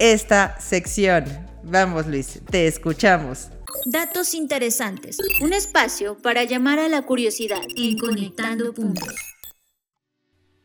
esta 0.00 0.58
sección. 0.58 1.24
Vamos 1.62 2.08
Luis, 2.08 2.40
te 2.50 2.66
escuchamos. 2.66 3.50
Datos 3.84 4.34
interesantes. 4.34 5.18
Un 5.42 5.52
espacio 5.52 6.16
para 6.22 6.44
llamar 6.44 6.78
a 6.78 6.88
la 6.88 7.02
curiosidad 7.02 7.60
en 7.76 7.98
Conectando 7.98 8.72
Puntos. 8.72 9.14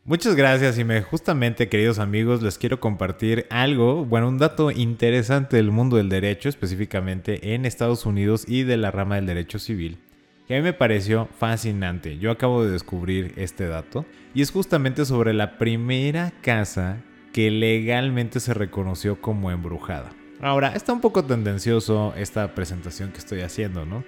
Muchas 0.04 0.34
gracias 0.34 0.78
y 0.78 0.84
me 0.84 1.02
justamente 1.02 1.68
queridos 1.68 1.98
amigos 1.98 2.42
les 2.42 2.56
quiero 2.56 2.80
compartir 2.80 3.46
algo, 3.50 4.04
bueno, 4.06 4.28
un 4.28 4.38
dato 4.38 4.70
interesante 4.70 5.56
del 5.56 5.70
mundo 5.70 5.96
del 5.96 6.08
derecho, 6.08 6.48
específicamente 6.48 7.54
en 7.54 7.66
Estados 7.66 8.06
Unidos 8.06 8.44
y 8.48 8.62
de 8.62 8.78
la 8.78 8.90
rama 8.90 9.16
del 9.16 9.26
derecho 9.26 9.58
civil, 9.58 9.98
que 10.46 10.54
a 10.54 10.58
mí 10.58 10.62
me 10.62 10.72
pareció 10.72 11.28
fascinante. 11.38 12.18
Yo 12.18 12.30
acabo 12.30 12.64
de 12.64 12.70
descubrir 12.70 13.34
este 13.36 13.66
dato 13.66 14.06
y 14.34 14.42
es 14.42 14.50
justamente 14.50 15.04
sobre 15.04 15.34
la 15.34 15.58
primera 15.58 16.32
casa 16.42 17.02
que 17.32 17.50
legalmente 17.50 18.40
se 18.40 18.54
reconoció 18.54 19.20
como 19.20 19.50
embrujada. 19.50 20.12
Ahora, 20.40 20.74
está 20.74 20.92
un 20.92 21.00
poco 21.00 21.24
tendencioso 21.24 22.12
esta 22.16 22.54
presentación 22.54 23.12
que 23.12 23.18
estoy 23.18 23.40
haciendo, 23.40 23.86
¿no? 23.86 24.04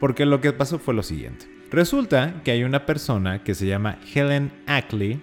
Porque 0.00 0.26
lo 0.26 0.40
que 0.40 0.52
pasó 0.52 0.78
fue 0.78 0.94
lo 0.94 1.02
siguiente. 1.02 1.46
Resulta 1.70 2.42
que 2.44 2.52
hay 2.52 2.64
una 2.64 2.86
persona 2.86 3.42
que 3.42 3.54
se 3.54 3.66
llama 3.66 3.98
Helen 4.14 4.52
Ackley, 4.66 5.20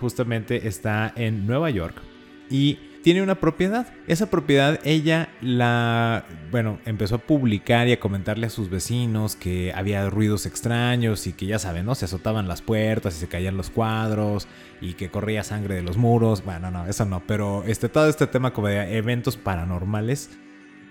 justamente 0.00 0.68
está 0.68 1.12
en 1.16 1.46
Nueva 1.46 1.70
York 1.70 2.02
y 2.50 2.78
tiene 3.06 3.22
una 3.22 3.36
propiedad. 3.36 3.86
Esa 4.08 4.30
propiedad 4.30 4.80
ella 4.82 5.28
la, 5.40 6.24
bueno, 6.50 6.80
empezó 6.86 7.14
a 7.14 7.18
publicar 7.18 7.86
y 7.86 7.92
a 7.92 8.00
comentarle 8.00 8.48
a 8.48 8.50
sus 8.50 8.68
vecinos 8.68 9.36
que 9.36 9.72
había 9.72 10.10
ruidos 10.10 10.44
extraños 10.44 11.28
y 11.28 11.32
que 11.32 11.46
ya 11.46 11.60
saben, 11.60 11.86
¿no? 11.86 11.94
Se 11.94 12.06
azotaban 12.06 12.48
las 12.48 12.62
puertas 12.62 13.14
y 13.14 13.20
se 13.20 13.28
caían 13.28 13.56
los 13.56 13.70
cuadros 13.70 14.48
y 14.80 14.94
que 14.94 15.08
corría 15.08 15.44
sangre 15.44 15.76
de 15.76 15.82
los 15.82 15.96
muros. 15.96 16.44
Bueno, 16.44 16.72
no, 16.72 16.88
eso 16.88 17.04
no, 17.04 17.22
pero 17.28 17.62
este, 17.68 17.88
todo 17.88 18.08
este 18.08 18.26
tema 18.26 18.52
como 18.52 18.66
de 18.66 18.96
eventos 18.96 19.36
paranormales 19.36 20.30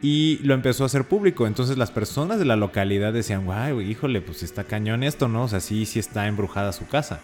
y 0.01 0.37
lo 0.41 0.53
empezó 0.53 0.83
a 0.83 0.85
hacer 0.85 1.03
público. 1.03 1.47
Entonces 1.47 1.77
las 1.77 1.91
personas 1.91 2.39
de 2.39 2.45
la 2.45 2.55
localidad 2.55 3.11
decían, 3.11 3.43
guau, 3.43 3.81
híjole, 3.81 4.21
pues 4.21 4.41
está 4.41 4.63
cañón 4.63 5.03
esto, 5.03 5.27
¿no? 5.27 5.43
O 5.43 5.47
sea, 5.49 5.59
sí, 5.59 5.85
sí 5.85 5.99
está 5.99 6.27
embrujada 6.27 6.71
su 6.71 6.87
casa. 6.87 7.19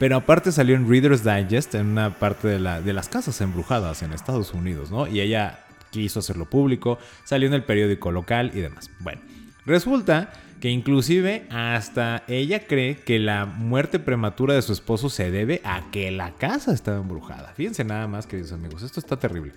Pero 0.00 0.16
aparte 0.16 0.50
salió 0.50 0.76
en 0.76 0.88
Reader's 0.88 1.22
Digest, 1.22 1.74
en 1.74 1.88
una 1.88 2.14
parte 2.18 2.48
de, 2.48 2.58
la, 2.58 2.80
de 2.80 2.94
las 2.94 3.10
casas 3.10 3.38
embrujadas 3.42 4.02
en 4.02 4.14
Estados 4.14 4.54
Unidos, 4.54 4.90
¿no? 4.90 5.06
Y 5.06 5.20
ella 5.20 5.58
quiso 5.90 6.20
hacerlo 6.20 6.46
público, 6.46 6.98
salió 7.22 7.46
en 7.48 7.52
el 7.52 7.64
periódico 7.64 8.10
local 8.10 8.50
y 8.54 8.60
demás. 8.60 8.90
Bueno, 9.00 9.20
resulta 9.66 10.32
que 10.58 10.70
inclusive 10.70 11.46
hasta 11.50 12.22
ella 12.28 12.66
cree 12.66 12.96
que 12.96 13.18
la 13.18 13.44
muerte 13.44 13.98
prematura 13.98 14.54
de 14.54 14.62
su 14.62 14.72
esposo 14.72 15.10
se 15.10 15.30
debe 15.30 15.60
a 15.64 15.90
que 15.90 16.10
la 16.10 16.32
casa 16.32 16.72
estaba 16.72 16.96
embrujada. 16.96 17.52
Fíjense 17.54 17.84
nada 17.84 18.08
más, 18.08 18.26
queridos 18.26 18.52
amigos, 18.52 18.82
esto 18.82 19.00
está 19.00 19.18
terrible. 19.18 19.52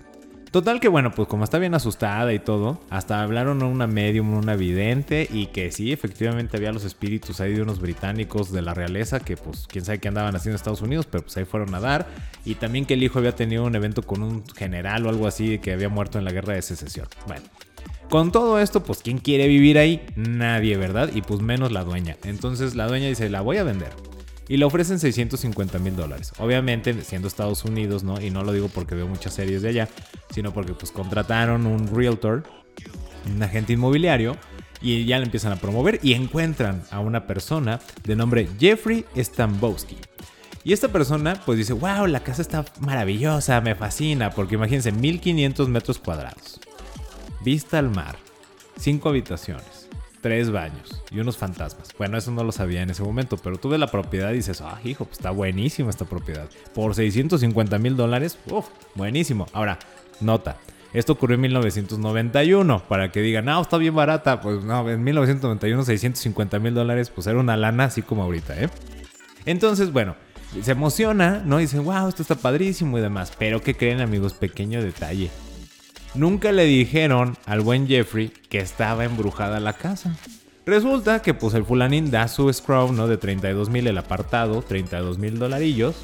Total 0.54 0.78
que 0.78 0.86
bueno, 0.86 1.10
pues 1.10 1.26
como 1.26 1.42
está 1.42 1.58
bien 1.58 1.74
asustada 1.74 2.32
y 2.32 2.38
todo, 2.38 2.80
hasta 2.88 3.24
hablaron 3.24 3.60
a 3.62 3.66
una 3.66 3.88
medium, 3.88 4.34
una 4.34 4.54
vidente 4.54 5.26
y 5.28 5.46
que 5.46 5.72
sí, 5.72 5.90
efectivamente 5.90 6.56
había 6.56 6.70
los 6.70 6.84
espíritus 6.84 7.40
ahí 7.40 7.54
de 7.54 7.62
unos 7.62 7.80
británicos 7.80 8.52
de 8.52 8.62
la 8.62 8.72
realeza 8.72 9.18
que 9.18 9.36
pues 9.36 9.66
quién 9.66 9.84
sabe 9.84 9.98
qué 9.98 10.06
andaban 10.06 10.36
haciendo 10.36 10.52
en 10.52 10.60
Estados 10.60 10.80
Unidos, 10.80 11.08
pero 11.10 11.24
pues 11.24 11.36
ahí 11.38 11.44
fueron 11.44 11.74
a 11.74 11.80
dar 11.80 12.06
y 12.44 12.54
también 12.54 12.86
que 12.86 12.94
el 12.94 13.02
hijo 13.02 13.18
había 13.18 13.34
tenido 13.34 13.64
un 13.64 13.74
evento 13.74 14.02
con 14.02 14.22
un 14.22 14.46
general 14.46 15.04
o 15.06 15.08
algo 15.08 15.26
así 15.26 15.58
que 15.58 15.72
había 15.72 15.88
muerto 15.88 16.20
en 16.20 16.24
la 16.24 16.30
guerra 16.30 16.54
de 16.54 16.62
secesión. 16.62 17.08
Bueno. 17.26 17.42
Con 18.08 18.30
todo 18.30 18.60
esto, 18.60 18.84
pues 18.84 19.02
¿quién 19.02 19.18
quiere 19.18 19.48
vivir 19.48 19.76
ahí? 19.76 20.06
Nadie, 20.14 20.76
¿verdad? 20.76 21.10
Y 21.12 21.22
pues 21.22 21.40
menos 21.40 21.72
la 21.72 21.82
dueña. 21.82 22.16
Entonces 22.22 22.76
la 22.76 22.86
dueña 22.86 23.08
dice, 23.08 23.28
la 23.28 23.40
voy 23.40 23.56
a 23.56 23.64
vender 23.64 23.90
y 24.48 24.56
le 24.56 24.64
ofrecen 24.64 24.98
650 24.98 25.78
mil 25.78 25.96
dólares. 25.96 26.32
Obviamente, 26.38 27.02
siendo 27.02 27.28
Estados 27.28 27.64
Unidos, 27.64 28.04
¿no? 28.04 28.20
Y 28.20 28.30
no 28.30 28.42
lo 28.42 28.52
digo 28.52 28.68
porque 28.68 28.94
veo 28.94 29.06
muchas 29.06 29.34
series 29.34 29.62
de 29.62 29.70
allá, 29.70 29.88
sino 30.30 30.52
porque 30.52 30.74
pues 30.74 30.92
contrataron 30.92 31.66
un 31.66 31.88
realtor, 31.88 32.44
un 33.32 33.42
agente 33.42 33.72
inmobiliario, 33.72 34.36
y 34.80 35.06
ya 35.06 35.18
le 35.18 35.24
empiezan 35.24 35.52
a 35.52 35.56
promover 35.56 35.98
y 36.02 36.12
encuentran 36.12 36.82
a 36.90 37.00
una 37.00 37.26
persona 37.26 37.80
de 38.04 38.16
nombre 38.16 38.48
Jeffrey 38.60 39.06
Stambowski. 39.16 39.96
Y 40.62 40.72
esta 40.72 40.88
persona 40.88 41.40
pues 41.44 41.58
dice, 41.58 41.72
wow, 41.72 42.06
la 42.06 42.20
casa 42.20 42.42
está 42.42 42.64
maravillosa, 42.80 43.60
me 43.60 43.74
fascina, 43.74 44.30
porque 44.30 44.56
imagínense, 44.56 44.92
1500 44.92 45.68
metros 45.68 45.98
cuadrados, 45.98 46.60
vista 47.42 47.78
al 47.78 47.90
mar, 47.90 48.16
5 48.78 49.08
habitaciones 49.08 49.83
tres 50.24 50.50
baños 50.50 51.02
y 51.10 51.20
unos 51.20 51.36
fantasmas. 51.36 51.90
Bueno, 51.98 52.16
eso 52.16 52.30
no 52.30 52.42
lo 52.44 52.50
sabía 52.50 52.80
en 52.80 52.88
ese 52.88 53.02
momento, 53.02 53.36
pero 53.36 53.58
tuve 53.58 53.76
la 53.76 53.88
propiedad 53.88 54.30
y 54.30 54.36
dices, 54.36 54.62
ah, 54.62 54.80
hijo, 54.82 55.04
pues 55.04 55.18
está 55.18 55.30
buenísima 55.30 55.90
esta 55.90 56.06
propiedad. 56.06 56.48
Por 56.74 56.94
650 56.94 57.78
mil 57.78 57.94
dólares, 57.94 58.38
uff, 58.50 58.68
buenísimo. 58.94 59.46
Ahora, 59.52 59.78
nota. 60.22 60.56
Esto 60.94 61.12
ocurrió 61.12 61.34
en 61.34 61.42
1991, 61.42 62.84
para 62.88 63.12
que 63.12 63.20
digan, 63.20 63.44
no, 63.44 63.60
está 63.60 63.76
bien 63.76 63.94
barata. 63.94 64.40
Pues 64.40 64.64
no, 64.64 64.88
en 64.88 65.04
1991 65.04 65.84
650 65.84 66.58
mil 66.58 66.72
dólares, 66.72 67.10
pues 67.10 67.26
era 67.26 67.38
una 67.38 67.58
lana 67.58 67.84
así 67.84 68.00
como 68.00 68.22
ahorita, 68.22 68.58
¿eh? 68.58 68.70
Entonces, 69.44 69.92
bueno, 69.92 70.16
se 70.62 70.72
emociona, 70.72 71.42
¿no? 71.44 71.58
Y 71.58 71.64
dice, 71.64 71.80
wow, 71.80 72.08
esto 72.08 72.22
está 72.22 72.36
padrísimo 72.36 72.96
y 72.96 73.02
demás. 73.02 73.30
Pero 73.38 73.60
¿qué 73.60 73.74
creen 73.74 74.00
amigos? 74.00 74.32
Pequeño 74.32 74.82
detalle 74.82 75.30
nunca 76.14 76.52
le 76.52 76.64
dijeron 76.64 77.36
al 77.46 77.60
buen 77.60 77.86
Jeffrey 77.86 78.32
que 78.48 78.58
estaba 78.58 79.04
embrujada 79.04 79.60
la 79.60 79.74
casa. 79.74 80.16
Resulta 80.66 81.20
que 81.20 81.34
pues 81.34 81.54
el 81.54 81.64
fulanín 81.64 82.10
da 82.10 82.26
su 82.28 82.50
scroll, 82.52 82.96
¿no? 82.96 83.06
De 83.06 83.18
32 83.18 83.68
mil 83.68 83.86
el 83.86 83.98
apartado, 83.98 84.62
32 84.62 85.18
mil 85.18 85.38
dolarillos, 85.38 85.94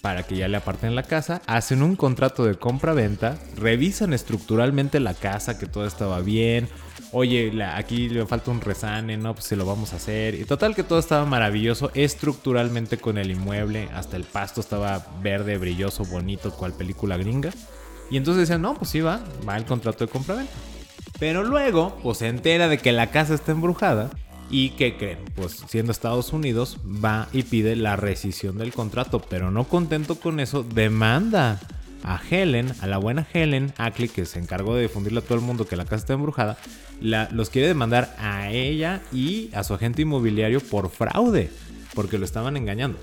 para 0.00 0.24
que 0.24 0.36
ya 0.36 0.48
le 0.48 0.56
aparten 0.56 0.94
la 0.94 1.04
casa, 1.04 1.40
hacen 1.46 1.82
un 1.82 1.94
contrato 1.94 2.44
de 2.44 2.56
compra-venta, 2.56 3.38
revisan 3.56 4.12
estructuralmente 4.12 4.98
la 5.00 5.14
casa, 5.14 5.58
que 5.58 5.66
todo 5.66 5.86
estaba 5.86 6.20
bien, 6.20 6.68
oye, 7.12 7.52
aquí 7.64 8.08
le 8.08 8.26
falta 8.26 8.50
un 8.50 8.60
resane, 8.60 9.16
¿no? 9.16 9.34
Pues 9.34 9.46
se 9.46 9.56
lo 9.56 9.66
vamos 9.66 9.92
a 9.92 9.96
hacer. 9.96 10.34
Y 10.34 10.44
total 10.44 10.74
que 10.74 10.82
todo 10.82 10.98
estaba 10.98 11.24
maravilloso 11.24 11.90
estructuralmente 11.94 12.98
con 12.98 13.18
el 13.18 13.30
inmueble, 13.30 13.88
hasta 13.94 14.16
el 14.16 14.24
pasto 14.24 14.60
estaba 14.60 15.06
verde, 15.22 15.58
brilloso, 15.58 16.04
bonito, 16.04 16.52
cual 16.52 16.72
película 16.72 17.16
gringa. 17.16 17.50
Y 18.10 18.16
entonces 18.16 18.42
decían, 18.42 18.62
no, 18.62 18.74
pues 18.74 18.90
sí 18.90 19.00
va, 19.00 19.20
va 19.46 19.56
el 19.56 19.64
contrato 19.64 20.04
de 20.04 20.10
compra-venta. 20.10 20.52
Pero 21.18 21.42
luego, 21.42 21.96
pues 22.02 22.18
se 22.18 22.28
entera 22.28 22.68
de 22.68 22.78
que 22.78 22.92
la 22.92 23.10
casa 23.10 23.34
está 23.34 23.52
embrujada. 23.52 24.10
¿Y 24.50 24.70
qué 24.70 24.96
creen? 24.96 25.18
Pues 25.34 25.62
siendo 25.68 25.92
Estados 25.92 26.32
Unidos, 26.32 26.78
va 26.86 27.28
y 27.32 27.42
pide 27.42 27.76
la 27.76 27.96
rescisión 27.96 28.56
del 28.56 28.72
contrato. 28.72 29.20
Pero 29.20 29.50
no 29.50 29.64
contento 29.64 30.14
con 30.14 30.40
eso, 30.40 30.62
demanda 30.62 31.60
a 32.02 32.20
Helen, 32.30 32.72
a 32.80 32.86
la 32.86 32.98
buena 32.98 33.26
Helen 33.32 33.74
Ackley, 33.76 34.08
que 34.08 34.24
se 34.24 34.38
encargó 34.38 34.74
de 34.74 34.82
difundirle 34.82 35.18
a 35.18 35.22
todo 35.22 35.34
el 35.34 35.44
mundo 35.44 35.66
que 35.66 35.76
la 35.76 35.84
casa 35.84 35.96
está 35.96 36.12
embrujada. 36.14 36.56
La, 37.00 37.28
los 37.32 37.50
quiere 37.50 37.68
demandar 37.68 38.16
a 38.18 38.50
ella 38.50 39.02
y 39.12 39.50
a 39.54 39.64
su 39.64 39.74
agente 39.74 40.02
inmobiliario 40.02 40.60
por 40.60 40.88
fraude, 40.88 41.50
porque 41.94 42.16
lo 42.16 42.24
estaban 42.24 42.56
engañando. 42.56 42.98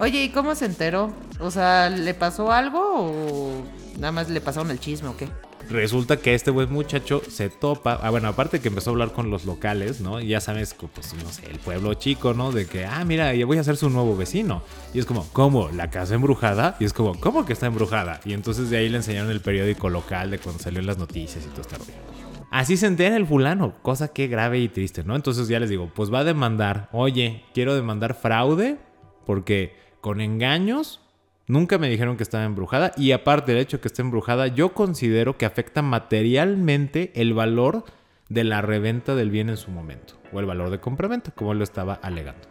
Oye, 0.00 0.22
¿y 0.22 0.28
cómo 0.28 0.54
se 0.54 0.66
enteró? 0.66 1.12
O 1.40 1.50
sea, 1.50 1.90
¿le 1.90 2.14
pasó 2.14 2.52
algo 2.52 2.80
o 2.80 3.64
nada 3.98 4.12
más 4.12 4.30
le 4.30 4.40
pasaron 4.40 4.70
el 4.70 4.78
chisme 4.78 5.08
o 5.08 5.16
qué? 5.16 5.26
Resulta 5.68 6.18
que 6.18 6.34
este 6.34 6.52
buen 6.52 6.72
muchacho 6.72 7.20
se 7.28 7.50
topa, 7.50 7.98
ah, 8.00 8.08
bueno, 8.10 8.28
aparte 8.28 8.60
que 8.60 8.68
empezó 8.68 8.90
a 8.90 8.92
hablar 8.92 9.10
con 9.10 9.28
los 9.28 9.44
locales, 9.44 10.00
¿no? 10.00 10.20
Y 10.20 10.28
ya 10.28 10.40
sabes, 10.40 10.76
pues, 10.94 11.14
no 11.14 11.28
sé, 11.32 11.50
el 11.50 11.58
pueblo 11.58 11.94
chico, 11.94 12.32
¿no? 12.32 12.52
De 12.52 12.66
que, 12.66 12.86
ah, 12.86 13.04
mira, 13.04 13.34
ya 13.34 13.44
voy 13.44 13.58
a 13.58 13.64
ser 13.64 13.76
su 13.76 13.90
nuevo 13.90 14.16
vecino. 14.16 14.62
Y 14.94 15.00
es 15.00 15.04
como, 15.04 15.26
¿cómo? 15.32 15.68
¿La 15.70 15.90
casa 15.90 16.14
embrujada? 16.14 16.76
Y 16.78 16.84
es 16.84 16.92
como, 16.92 17.18
¿cómo 17.18 17.44
que 17.44 17.54
está 17.54 17.66
embrujada? 17.66 18.20
Y 18.24 18.34
entonces 18.34 18.70
de 18.70 18.76
ahí 18.76 18.88
le 18.88 18.98
enseñaron 18.98 19.32
el 19.32 19.40
periódico 19.40 19.90
local 19.90 20.30
de 20.30 20.38
cuando 20.38 20.62
salió 20.62 20.80
las 20.80 20.98
noticias 20.98 21.44
y 21.44 21.48
todo 21.48 21.62
este 21.62 21.76
rollo. 21.76 21.92
Así 22.52 22.76
se 22.76 22.86
entera 22.86 23.16
el 23.16 23.26
fulano, 23.26 23.74
cosa 23.82 24.06
que 24.12 24.28
grave 24.28 24.60
y 24.60 24.68
triste, 24.68 25.02
¿no? 25.02 25.16
Entonces 25.16 25.48
ya 25.48 25.58
les 25.58 25.70
digo, 25.70 25.90
pues 25.92 26.14
va 26.14 26.20
a 26.20 26.24
demandar, 26.24 26.88
oye, 26.92 27.42
quiero 27.52 27.74
demandar 27.74 28.14
fraude 28.14 28.78
porque 29.26 29.87
con 30.00 30.20
engaños. 30.20 31.00
Nunca 31.46 31.78
me 31.78 31.88
dijeron 31.88 32.16
que 32.16 32.22
estaba 32.22 32.44
embrujada 32.44 32.92
y 32.96 33.12
aparte 33.12 33.52
del 33.52 33.62
hecho 33.62 33.80
que 33.80 33.88
esté 33.88 34.02
embrujada, 34.02 34.48
yo 34.48 34.74
considero 34.74 35.38
que 35.38 35.46
afecta 35.46 35.82
materialmente 35.82 37.12
el 37.14 37.32
valor 37.32 37.84
de 38.28 38.44
la 38.44 38.60
reventa 38.60 39.14
del 39.14 39.30
bien 39.30 39.48
en 39.48 39.56
su 39.56 39.70
momento 39.70 40.14
o 40.32 40.40
el 40.40 40.46
valor 40.46 40.70
de 40.70 40.80
compraventa, 40.80 41.30
como 41.30 41.54
lo 41.54 41.64
estaba 41.64 41.94
alegando. 41.94 42.46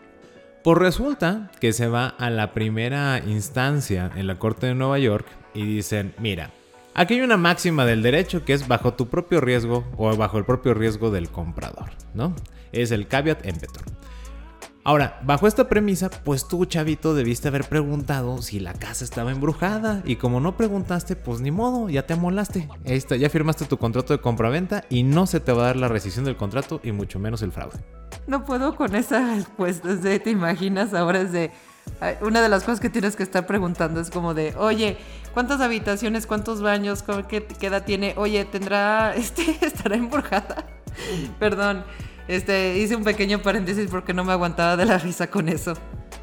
Pues 0.63 0.77
resulta 0.79 1.51
que 1.61 1.71
se 1.71 1.87
va 1.87 2.07
a 2.07 2.29
la 2.29 2.53
primera 2.53 3.21
instancia 3.25 4.11
en 4.15 4.27
la 4.27 4.39
Corte 4.39 4.67
de 4.67 4.75
Nueva 4.75 4.99
York 4.99 5.27
y 5.53 5.65
dicen, 5.65 6.13
mira, 6.17 6.51
aquí 6.93 7.13
hay 7.13 7.21
una 7.21 7.37
máxima 7.37 7.85
del 7.85 8.01
derecho 8.01 8.43
que 8.43 8.53
es 8.53 8.67
bajo 8.67 8.93
tu 8.93 9.07
propio 9.07 9.39
riesgo 9.39 9.85
o 9.95 10.13
bajo 10.17 10.37
el 10.37 10.45
propio 10.45 10.73
riesgo 10.73 11.11
del 11.11 11.29
comprador, 11.29 11.91
¿no? 12.13 12.35
Es 12.71 12.91
el 12.91 13.07
caveat 13.07 13.45
emptor. 13.45 13.96
Ahora, 14.87 15.19
bajo 15.21 15.47
esta 15.47 15.67
premisa, 15.67 16.09
pues 16.09 16.47
tú, 16.47 16.63
chavito, 16.63 17.13
debiste 17.13 17.49
haber 17.49 17.65
preguntado 17.65 18.41
si 18.41 18.61
la 18.61 18.71
casa 18.71 19.03
estaba 19.03 19.33
embrujada. 19.33 20.01
Y 20.05 20.15
como 20.15 20.39
no 20.39 20.55
preguntaste, 20.55 21.17
pues 21.17 21.41
ni 21.41 21.51
modo, 21.51 21.89
ya 21.89 22.07
te 22.07 22.13
amolaste. 22.13 22.69
Ahí 22.85 22.95
está, 22.95 23.17
ya 23.17 23.29
firmaste 23.29 23.65
tu 23.65 23.77
contrato 23.77 24.13
de 24.13 24.21
compraventa 24.21 24.85
y 24.89 25.03
no 25.03 25.27
se 25.27 25.41
te 25.41 25.51
va 25.51 25.63
a 25.63 25.65
dar 25.65 25.75
la 25.75 25.89
rescisión 25.89 26.23
del 26.23 26.37
contrato 26.37 26.79
y 26.85 26.93
mucho 26.93 27.19
menos 27.19 27.41
el 27.41 27.51
fraude. 27.51 27.79
No 28.27 28.45
puedo 28.45 28.77
con 28.77 28.95
esa 28.95 29.35
respuesta. 29.35 29.93
de, 29.93 30.21
te 30.21 30.29
imaginas 30.29 30.93
ahora 30.93 31.19
es 31.19 31.33
de. 31.33 31.51
Una 32.21 32.41
de 32.41 32.47
las 32.47 32.63
cosas 32.63 32.79
que 32.79 32.89
tienes 32.89 33.17
que 33.17 33.23
estar 33.23 33.45
preguntando 33.45 33.99
es 33.99 34.09
como 34.09 34.33
de, 34.33 34.55
oye, 34.55 34.95
¿cuántas 35.33 35.59
habitaciones, 35.59 36.25
cuántos 36.25 36.61
baños, 36.61 37.03
qué, 37.27 37.43
qué 37.43 37.67
edad 37.67 37.83
tiene? 37.83 38.13
Oye, 38.15 38.45
¿tendrá, 38.45 39.13
este, 39.17 39.57
estará 39.65 39.97
embrujada? 39.97 40.65
Perdón. 41.39 41.83
Este, 42.27 42.77
hice 42.77 42.95
un 42.95 43.03
pequeño 43.03 43.41
paréntesis 43.41 43.89
porque 43.89 44.13
no 44.13 44.23
me 44.23 44.33
aguantaba 44.33 44.75
de 44.75 44.85
la 44.85 44.97
risa 44.97 45.29
con 45.29 45.49
eso. 45.49 45.73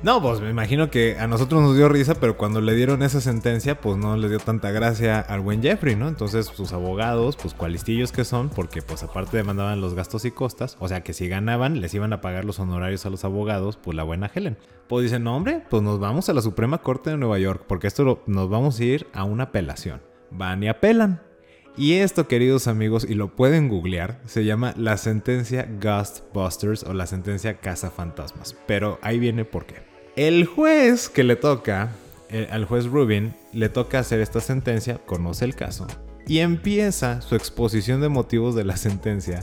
No, 0.02 0.20
pues 0.20 0.40
me 0.42 0.50
imagino 0.50 0.90
que 0.90 1.18
a 1.18 1.26
nosotros 1.26 1.62
nos 1.62 1.76
dio 1.76 1.88
risa, 1.88 2.14
pero 2.16 2.36
cuando 2.36 2.60
le 2.60 2.74
dieron 2.74 3.02
esa 3.02 3.22
sentencia, 3.22 3.80
pues 3.80 3.96
no 3.96 4.18
le 4.18 4.28
dio 4.28 4.38
tanta 4.38 4.70
gracia 4.70 5.18
al 5.18 5.40
buen 5.40 5.62
Jeffrey, 5.62 5.96
¿no? 5.96 6.08
Entonces 6.08 6.44
sus 6.44 6.74
abogados, 6.74 7.36
pues 7.36 7.54
cualistillos 7.54 8.12
que 8.12 8.24
son, 8.24 8.50
porque 8.50 8.82
pues 8.82 9.02
aparte 9.02 9.38
demandaban 9.38 9.80
los 9.80 9.94
gastos 9.94 10.26
y 10.26 10.30
costas, 10.30 10.76
o 10.78 10.88
sea 10.88 11.02
que 11.02 11.14
si 11.14 11.26
ganaban, 11.26 11.80
les 11.80 11.94
iban 11.94 12.12
a 12.12 12.20
pagar 12.20 12.44
los 12.44 12.58
honorarios 12.58 13.06
a 13.06 13.10
los 13.10 13.24
abogados, 13.24 13.78
pues 13.78 13.96
la 13.96 14.02
buena 14.02 14.30
Helen. 14.32 14.58
Pues 14.88 15.04
dicen, 15.04 15.24
no 15.24 15.34
hombre, 15.34 15.64
pues 15.70 15.82
nos 15.82 15.98
vamos 15.98 16.28
a 16.28 16.34
la 16.34 16.42
Suprema 16.42 16.82
Corte 16.82 17.08
de 17.08 17.16
Nueva 17.16 17.38
York, 17.38 17.64
porque 17.66 17.86
esto 17.86 18.22
nos 18.26 18.50
vamos 18.50 18.78
a 18.78 18.84
ir 18.84 19.06
a 19.14 19.24
una 19.24 19.44
apelación. 19.44 20.02
Van 20.30 20.62
y 20.62 20.68
apelan. 20.68 21.22
Y 21.76 21.94
esto, 21.94 22.28
queridos 22.28 22.68
amigos, 22.68 23.04
y 23.08 23.14
lo 23.14 23.34
pueden 23.34 23.68
googlear, 23.68 24.20
se 24.26 24.44
llama 24.44 24.74
la 24.76 24.96
sentencia 24.96 25.68
Ghostbusters 25.80 26.84
o 26.84 26.94
la 26.94 27.06
sentencia 27.06 27.58
Casa 27.58 27.90
Fantasmas. 27.90 28.54
Pero 28.66 28.98
ahí 29.02 29.18
viene 29.18 29.44
por 29.44 29.66
qué. 29.66 29.82
El 30.14 30.46
juez 30.46 31.08
que 31.08 31.24
le 31.24 31.34
toca, 31.34 31.90
eh, 32.30 32.46
al 32.52 32.64
juez 32.64 32.86
Rubin, 32.86 33.34
le 33.52 33.68
toca 33.68 33.98
hacer 33.98 34.20
esta 34.20 34.40
sentencia, 34.40 34.98
conoce 35.04 35.44
el 35.44 35.56
caso, 35.56 35.88
y 36.28 36.38
empieza 36.38 37.20
su 37.20 37.34
exposición 37.34 38.00
de 38.00 38.08
motivos 38.08 38.54
de 38.54 38.64
la 38.64 38.76
sentencia 38.76 39.42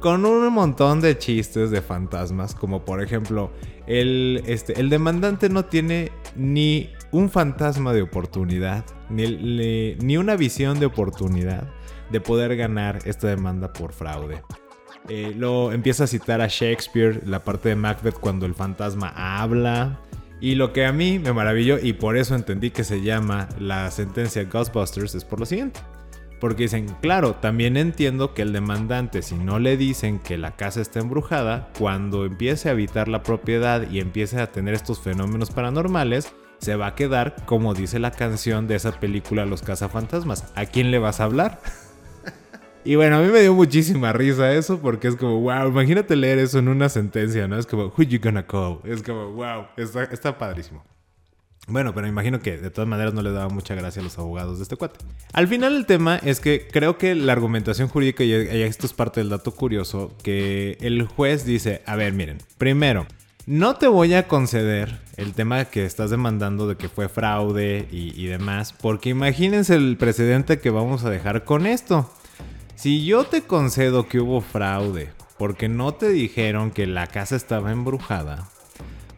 con 0.00 0.24
un 0.24 0.50
montón 0.52 1.02
de 1.02 1.18
chistes 1.18 1.70
de 1.70 1.82
fantasmas, 1.82 2.54
como 2.54 2.84
por 2.86 3.02
ejemplo, 3.02 3.50
el, 3.86 4.42
este, 4.46 4.80
el 4.80 4.88
demandante 4.88 5.50
no 5.50 5.66
tiene 5.66 6.10
ni 6.34 6.90
un 7.12 7.30
fantasma 7.30 7.92
de 7.92 8.02
oportunidad, 8.02 8.84
ni, 9.08 9.96
ni 9.96 10.16
una 10.16 10.36
visión 10.36 10.78
de 10.78 10.86
oportunidad 10.86 11.68
de 12.10 12.20
poder 12.20 12.56
ganar 12.56 12.98
esta 13.04 13.28
demanda 13.28 13.72
por 13.72 13.92
fraude. 13.92 14.42
Eh, 15.08 15.34
lo 15.36 15.72
empieza 15.72 16.04
a 16.04 16.06
citar 16.06 16.40
a 16.40 16.46
Shakespeare, 16.46 17.22
la 17.26 17.42
parte 17.42 17.70
de 17.70 17.76
Macbeth 17.76 18.18
cuando 18.18 18.46
el 18.46 18.54
fantasma 18.54 19.12
habla. 19.16 20.00
Y 20.40 20.54
lo 20.54 20.72
que 20.72 20.86
a 20.86 20.92
mí 20.92 21.18
me 21.18 21.32
maravilló 21.32 21.78
y 21.78 21.92
por 21.92 22.16
eso 22.16 22.34
entendí 22.34 22.70
que 22.70 22.84
se 22.84 23.02
llama 23.02 23.48
la 23.58 23.90
sentencia 23.90 24.44
Ghostbusters 24.44 25.14
es 25.14 25.24
por 25.24 25.40
lo 25.40 25.46
siguiente. 25.46 25.80
Porque 26.40 26.62
dicen, 26.62 26.86
claro, 27.02 27.34
también 27.34 27.76
entiendo 27.76 28.32
que 28.32 28.40
el 28.40 28.54
demandante, 28.54 29.20
si 29.20 29.34
no 29.34 29.58
le 29.58 29.76
dicen 29.76 30.18
que 30.18 30.38
la 30.38 30.56
casa 30.56 30.80
está 30.80 31.00
embrujada, 31.00 31.68
cuando 31.78 32.24
empiece 32.24 32.68
a 32.68 32.72
habitar 32.72 33.08
la 33.08 33.22
propiedad 33.22 33.90
y 33.90 34.00
empiece 34.00 34.40
a 34.40 34.50
tener 34.50 34.72
estos 34.72 35.00
fenómenos 35.00 35.50
paranormales, 35.50 36.32
se 36.60 36.76
va 36.76 36.88
a 36.88 36.94
quedar 36.94 37.36
como 37.46 37.74
dice 37.74 37.98
la 37.98 38.10
canción 38.10 38.68
de 38.68 38.76
esa 38.76 38.92
película 39.00 39.46
Los 39.46 39.62
cazafantasmas. 39.62 40.44
¿A 40.54 40.66
quién 40.66 40.90
le 40.90 40.98
vas 40.98 41.20
a 41.20 41.24
hablar? 41.24 41.60
y 42.84 42.94
bueno, 42.94 43.16
a 43.16 43.20
mí 43.20 43.28
me 43.28 43.40
dio 43.40 43.54
muchísima 43.54 44.12
risa 44.12 44.52
eso 44.52 44.78
porque 44.80 45.08
es 45.08 45.16
como, 45.16 45.40
wow, 45.40 45.68
imagínate 45.68 46.16
leer 46.16 46.38
eso 46.38 46.58
en 46.58 46.68
una 46.68 46.88
sentencia, 46.88 47.48
¿no? 47.48 47.58
Es 47.58 47.66
como, 47.66 47.86
who 47.86 48.02
you 48.02 48.20
gonna 48.22 48.46
call? 48.46 48.78
Es 48.84 49.02
como, 49.02 49.32
wow, 49.32 49.66
está, 49.76 50.04
está 50.04 50.36
padrísimo. 50.36 50.84
Bueno, 51.66 51.94
pero 51.94 52.08
imagino 52.08 52.40
que 52.40 52.58
de 52.58 52.70
todas 52.70 52.88
maneras 52.88 53.14
no 53.14 53.22
le 53.22 53.30
daba 53.30 53.48
mucha 53.48 53.74
gracia 53.74 54.00
a 54.00 54.04
los 54.04 54.18
abogados 54.18 54.58
de 54.58 54.64
este 54.64 54.76
cuate. 54.76 54.98
Al 55.32 55.46
final 55.46 55.76
el 55.76 55.86
tema 55.86 56.16
es 56.16 56.40
que 56.40 56.66
creo 56.66 56.98
que 56.98 57.14
la 57.14 57.32
argumentación 57.32 57.88
jurídica, 57.88 58.24
y 58.24 58.32
esto 58.32 58.86
es 58.86 58.92
parte 58.92 59.20
del 59.20 59.28
dato 59.28 59.52
curioso, 59.52 60.16
que 60.22 60.76
el 60.80 61.06
juez 61.06 61.44
dice, 61.44 61.82
a 61.86 61.96
ver, 61.96 62.12
miren, 62.12 62.38
primero, 62.58 63.06
no 63.50 63.74
te 63.74 63.88
voy 63.88 64.14
a 64.14 64.28
conceder 64.28 65.00
el 65.16 65.32
tema 65.32 65.64
que 65.64 65.84
estás 65.84 66.10
demandando 66.10 66.68
de 66.68 66.76
que 66.76 66.88
fue 66.88 67.08
fraude 67.08 67.88
y, 67.90 68.26
demás, 68.26 68.72
porque 68.72 69.08
imagínense 69.08 69.74
el 69.74 69.96
precedente 69.96 70.60
que 70.60 70.70
vamos 70.70 71.02
a 71.02 71.10
dejar 71.10 71.42
con 71.42 71.66
esto. 71.66 72.08
Si 72.76 73.04
yo 73.04 73.24
te 73.24 73.42
concedo 73.42 74.06
que 74.06 74.20
hubo 74.20 74.40
fraude 74.40 75.10
porque 75.36 75.68
no 75.68 75.94
te 75.94 76.10
dijeron 76.10 76.70
que 76.70 76.86
la 76.86 77.08
casa 77.08 77.34
estaba 77.34 77.72
embrujada, 77.72 78.48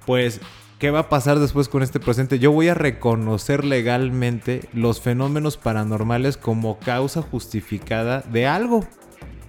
pues 0.07 0.41
¿Qué 0.79 0.91
va 0.91 0.99
a 0.99 1.09
pasar 1.09 1.39
después 1.39 1.69
con 1.69 1.85
este 1.85 2.01
presente? 2.01 2.41
Yo 2.41 2.51
voy 2.51 2.67
a 2.67 2.75
reconocer 2.75 3.65
legalmente 3.65 4.69
los 4.73 5.01
fenómenos 5.01 5.57
paranormales 5.57 6.37
como 6.37 6.81
causa 6.81 7.23
justificada 7.23 8.23
de 8.23 8.49
algo. 8.49 8.85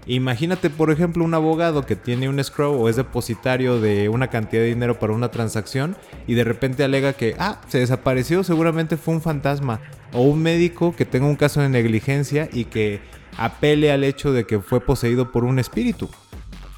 Imagínate, 0.06 0.70
por 0.70 0.92
ejemplo, 0.92 1.24
un 1.24 1.34
abogado 1.34 1.86
que 1.86 1.96
tiene 1.96 2.28
un 2.28 2.40
escrow 2.40 2.74
o 2.74 2.90
es 2.90 2.98
depositario 2.98 3.80
de 3.80 4.10
una 4.10 4.28
cantidad 4.28 4.62
de 4.62 4.68
dinero 4.68 5.00
para 5.00 5.14
una 5.14 5.32
transacción 5.32 5.96
y 6.28 6.34
de 6.34 6.44
repente 6.44 6.84
alega 6.84 7.14
que, 7.14 7.36
ah, 7.40 7.62
se 7.70 7.80
desapareció, 7.80 8.44
seguramente 8.44 8.98
fue 8.98 9.14
un 9.14 9.22
fantasma. 9.22 9.80
O 10.12 10.24
un 10.24 10.44
médico 10.44 10.94
que 10.96 11.06
tenga 11.06 11.26
un 11.26 11.38
caso 11.38 11.62
de 11.62 11.70
negligencia 11.70 12.50
y 12.52 12.66
que 12.66 13.00
apele 13.38 13.92
al 13.92 14.04
hecho 14.04 14.34
de 14.34 14.46
que 14.46 14.60
fue 14.60 14.82
poseído 14.82 15.32
por 15.32 15.46
un 15.46 15.58
espíritu. 15.58 16.10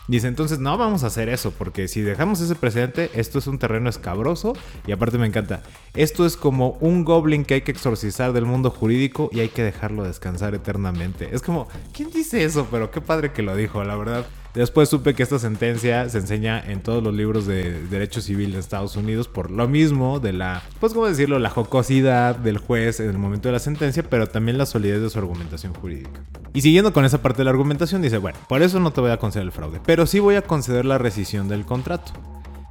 Dice, 0.07 0.27
entonces 0.27 0.59
no 0.59 0.77
vamos 0.77 1.03
a 1.03 1.07
hacer 1.07 1.29
eso, 1.29 1.51
porque 1.51 1.87
si 1.87 2.01
dejamos 2.01 2.39
ese 2.39 2.55
precedente, 2.55 3.09
esto 3.15 3.39
es 3.39 3.47
un 3.47 3.57
terreno 3.57 3.89
escabroso 3.89 4.53
y 4.85 4.91
aparte 4.91 5.17
me 5.17 5.25
encanta. 5.25 5.63
Esto 5.95 6.25
es 6.25 6.37
como 6.37 6.77
un 6.79 7.03
goblin 7.03 7.43
que 7.43 7.55
hay 7.55 7.61
que 7.61 7.71
exorcizar 7.71 8.31
del 8.31 8.45
mundo 8.45 8.69
jurídico 8.69 9.29
y 9.31 9.39
hay 9.39 9.49
que 9.49 9.63
dejarlo 9.63 10.03
descansar 10.03 10.53
eternamente. 10.53 11.29
Es 11.33 11.41
como, 11.41 11.67
¿quién 11.93 12.11
dice 12.11 12.43
eso? 12.43 12.67
Pero 12.69 12.91
qué 12.91 13.01
padre 13.01 13.31
que 13.31 13.41
lo 13.41 13.55
dijo, 13.55 13.83
la 13.83 13.95
verdad. 13.95 14.25
Después 14.55 14.87
supe 14.87 15.13
que 15.13 15.23
esta 15.23 15.37
sentencia 15.37 16.07
se 16.07 16.17
enseña 16.17 16.63
en 16.65 16.81
todos 16.81 17.03
los 17.03 17.13
libros 17.13 17.45
de 17.45 17.81
derecho 17.87 18.21
civil 18.21 18.53
de 18.53 18.59
Estados 18.59 18.95
Unidos 18.95 19.27
por 19.27 19.51
lo 19.51 19.67
mismo 19.67 20.21
de 20.21 20.31
la, 20.31 20.63
pues 20.79 20.93
cómo 20.93 21.07
decirlo, 21.07 21.39
la 21.39 21.49
jocosidad 21.49 22.37
del 22.37 22.57
juez 22.57 23.01
en 23.01 23.09
el 23.09 23.17
momento 23.17 23.49
de 23.49 23.53
la 23.53 23.59
sentencia, 23.59 24.03
pero 24.09 24.27
también 24.27 24.57
la 24.57 24.65
solidez 24.65 25.01
de 25.01 25.09
su 25.09 25.19
argumentación 25.19 25.73
jurídica. 25.73 26.21
Y 26.53 26.61
siguiendo 26.61 26.93
con 26.93 27.03
esa 27.03 27.21
parte 27.21 27.39
de 27.39 27.43
la 27.43 27.51
argumentación, 27.51 28.01
dice, 28.01 28.17
bueno, 28.17 28.37
por 28.47 28.61
eso 28.61 28.79
no 28.79 28.91
te 28.91 29.01
voy 29.01 29.11
a 29.11 29.17
conceder 29.17 29.45
el 29.45 29.51
fraude, 29.51 29.81
pero 29.85 30.05
sí 30.05 30.19
voy 30.19 30.35
a 30.35 30.41
conceder 30.41 30.85
la 30.85 30.97
rescisión 30.97 31.49
del 31.49 31.65
contrato. 31.65 32.13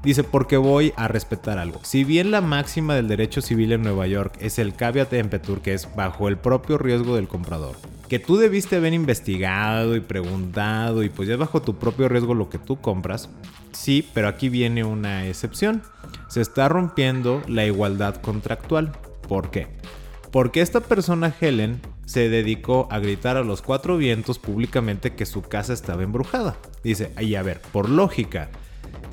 Dice, 0.05 0.23
porque 0.23 0.59
voy 0.59 0.93
a 0.97 1.09
respetar 1.09 1.59
algo. 1.59 1.81
Si 1.83 2.05
bien 2.05 2.31
la 2.31 2.43
máxima 2.43 2.95
del 2.95 3.09
derecho 3.09 3.40
civil 3.40 3.73
en 3.73 3.83
Nueva 3.83 4.07
York 4.07 4.37
es 4.38 4.59
el 4.59 4.75
caveat 4.75 5.11
emptor, 5.14 5.62
que 5.62 5.73
es 5.73 5.88
bajo 5.97 6.29
el 6.29 6.37
propio 6.37 6.77
riesgo 6.77 7.17
del 7.17 7.27
comprador, 7.27 7.77
que 8.09 8.19
tú 8.19 8.37
debiste 8.37 8.77
haber 8.77 8.93
investigado 8.93 9.97
y 9.97 10.01
preguntado 10.01 11.03
y 11.05 11.09
pues 11.09 11.27
ya 11.27 11.37
bajo 11.37 11.62
tu 11.62 11.79
propio 11.79 12.11
riesgo 12.11 12.35
lo 12.35 12.51
que 12.51 12.59
tú 12.59 12.81
compras, 12.83 13.31
sí, 13.73 14.07
pero 14.12 14.29
aquí 14.29 14.51
viene 14.51 14.85
una 14.85 15.27
excepción. 15.27 15.83
Se 16.29 16.43
está 16.43 16.69
rompiendo 16.69 17.43
la 17.49 17.64
igualdad 17.64 18.17
contractual. 18.17 18.93
¿Por 19.27 19.51
qué? 19.51 19.69
Porque 20.31 20.61
esta 20.61 20.81
persona, 20.81 21.35
Helen, 21.40 21.81
se 22.05 22.29
dedicó 22.29 22.88
a 22.90 22.99
gritar 22.99 23.38
a 23.38 23.43
los 23.43 23.62
cuatro 23.62 23.97
vientos 23.97 24.38
públicamente 24.38 25.14
que 25.14 25.25
su 25.25 25.40
casa 25.40 25.73
estaba 25.73 26.03
embrujada. 26.03 26.57
Dice, 26.83 27.11
y 27.19 27.37
a 27.37 27.43
ver, 27.43 27.61
por 27.73 27.88
lógica, 27.88 28.51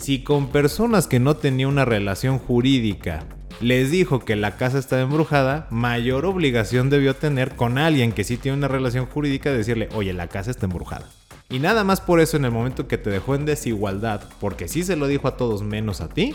si 0.01 0.23
con 0.23 0.47
personas 0.47 1.05
que 1.05 1.19
no 1.19 1.37
tenían 1.37 1.69
una 1.69 1.85
relación 1.85 2.39
jurídica 2.39 3.23
les 3.59 3.91
dijo 3.91 4.19
que 4.19 4.35
la 4.35 4.57
casa 4.57 4.79
estaba 4.79 5.03
embrujada, 5.03 5.67
mayor 5.69 6.25
obligación 6.25 6.89
debió 6.89 7.15
tener 7.15 7.55
con 7.55 7.77
alguien 7.77 8.11
que 8.11 8.23
sí 8.23 8.37
tiene 8.37 8.57
una 8.57 8.67
relación 8.67 9.05
jurídica 9.05 9.51
de 9.51 9.57
decirle, 9.57 9.89
oye, 9.93 10.13
la 10.13 10.27
casa 10.27 10.49
está 10.49 10.65
embrujada. 10.65 11.07
Y 11.51 11.59
nada 11.59 11.83
más 11.83 12.01
por 12.01 12.19
eso 12.19 12.35
en 12.35 12.45
el 12.45 12.51
momento 12.51 12.87
que 12.87 12.97
te 12.97 13.11
dejó 13.11 13.35
en 13.35 13.45
desigualdad, 13.45 14.23
porque 14.39 14.67
sí 14.67 14.83
se 14.83 14.95
lo 14.95 15.05
dijo 15.05 15.27
a 15.27 15.37
todos 15.37 15.61
menos 15.61 16.01
a 16.01 16.09
ti, 16.09 16.33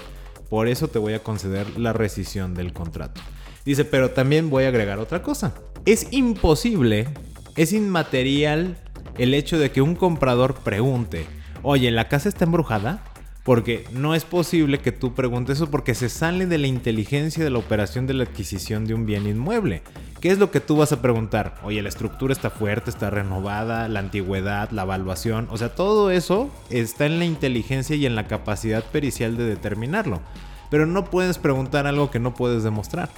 por 0.49 0.69
eso 0.69 0.87
te 0.87 1.01
voy 1.01 1.15
a 1.15 1.25
conceder 1.25 1.77
la 1.77 1.93
rescisión 1.93 2.55
del 2.55 2.73
contrato. 2.73 3.21
Dice, 3.65 3.85
pero 3.85 4.13
también 4.13 4.49
voy 4.49 4.63
a 4.63 4.69
agregar 4.69 5.01
otra 5.01 5.23
cosa. 5.23 5.55
Es 5.87 6.13
imposible, 6.13 7.09
es 7.57 7.73
inmaterial 7.73 8.77
el 9.19 9.35
hecho 9.35 9.59
de 9.59 9.73
que 9.73 9.83
un 9.83 9.97
comprador 9.97 10.55
pregunte, 10.55 11.27
oye, 11.65 11.91
¿la 11.91 12.07
casa 12.07 12.29
está 12.29 12.45
embrujada? 12.45 13.03
Porque 13.47 13.85
no 13.93 14.17
es 14.17 14.25
posible 14.25 14.81
que 14.81 14.91
tú 14.91 15.15
preguntes 15.15 15.59
eso 15.59 15.71
porque 15.71 15.95
se 15.95 16.09
sale 16.09 16.47
de 16.47 16.59
la 16.59 16.67
inteligencia 16.67 17.45
de 17.45 17.51
la 17.51 17.61
operación 17.61 18.09
de 18.09 18.15
la 18.15 18.25
adquisición 18.25 18.87
de 18.87 18.95
un 18.95 19.07
bien 19.07 19.25
inmueble. 19.25 19.83
¿Qué 20.21 20.33
es 20.33 20.39
lo 20.39 20.51
que 20.51 20.59
tú 20.59 20.77
vas 20.77 20.91
a 20.91 21.01
preguntar? 21.01 21.55
Oye, 21.63 21.81
la 21.81 21.89
estructura 21.89 22.33
está 22.33 22.51
fuerte, 22.51 22.91
está 22.91 23.09
renovada, 23.09 23.87
la 23.87 24.01
antigüedad, 24.01 24.73
la 24.73 24.83
evaluación. 24.83 25.47
O 25.53 25.59
sea, 25.59 25.77
todo 25.77 26.11
eso 26.11 26.51
está 26.71 27.07
en 27.07 27.21
la 27.21 27.25
inteligencia 27.25 27.95
y 27.95 28.05
en 28.05 28.17
la 28.17 28.27
capacidad 28.27 28.83
pericial 28.83 29.37
de 29.37 29.45
determinarlo. 29.45 30.23
Pero 30.69 30.85
no 30.85 31.05
puedes 31.05 31.39
preguntar 31.39 31.87
algo 31.87 32.11
que 32.11 32.19
no 32.19 32.35
puedes 32.35 32.65
demostrar. 32.65 33.11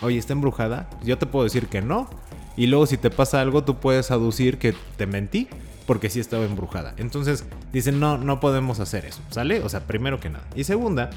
Oye, 0.00 0.16
¿está 0.16 0.32
embrujada? 0.32 0.88
Yo 1.02 1.18
te 1.18 1.26
puedo 1.26 1.42
decir 1.42 1.66
que 1.66 1.82
no. 1.82 2.08
Y 2.56 2.68
luego 2.68 2.86
si 2.86 2.98
te 2.98 3.10
pasa 3.10 3.40
algo, 3.40 3.64
tú 3.64 3.80
puedes 3.80 4.12
aducir 4.12 4.58
que 4.58 4.76
te 4.96 5.08
mentí 5.08 5.48
porque 5.92 6.08
sí 6.08 6.20
estaba 6.20 6.46
embrujada. 6.46 6.94
Entonces 6.96 7.44
dicen, 7.70 8.00
no, 8.00 8.16
no 8.16 8.40
podemos 8.40 8.80
hacer 8.80 9.04
eso, 9.04 9.20
¿sale? 9.28 9.60
O 9.60 9.68
sea, 9.68 9.86
primero 9.86 10.20
que 10.20 10.30
nada. 10.30 10.48
Y 10.56 10.64
segunda, 10.64 11.10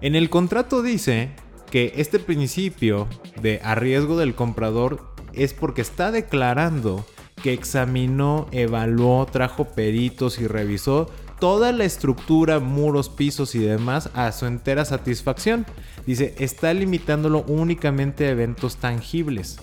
en 0.00 0.16
el 0.16 0.28
contrato 0.28 0.82
dice 0.82 1.30
que 1.70 1.92
este 1.94 2.18
principio 2.18 3.06
de 3.40 3.60
a 3.62 3.76
riesgo 3.76 4.16
del 4.16 4.34
comprador 4.34 5.14
es 5.34 5.54
porque 5.54 5.82
está 5.82 6.10
declarando 6.10 7.06
que 7.44 7.52
examinó, 7.52 8.48
evaluó, 8.50 9.24
trajo 9.26 9.66
peritos 9.66 10.40
y 10.40 10.48
revisó 10.48 11.08
toda 11.38 11.70
la 11.70 11.84
estructura, 11.84 12.58
muros, 12.58 13.10
pisos 13.10 13.54
y 13.54 13.60
demás 13.60 14.10
a 14.14 14.32
su 14.32 14.46
entera 14.46 14.84
satisfacción. 14.84 15.64
Dice, 16.06 16.34
está 16.40 16.74
limitándolo 16.74 17.44
únicamente 17.46 18.26
a 18.26 18.30
eventos 18.30 18.78
tangibles 18.78 19.60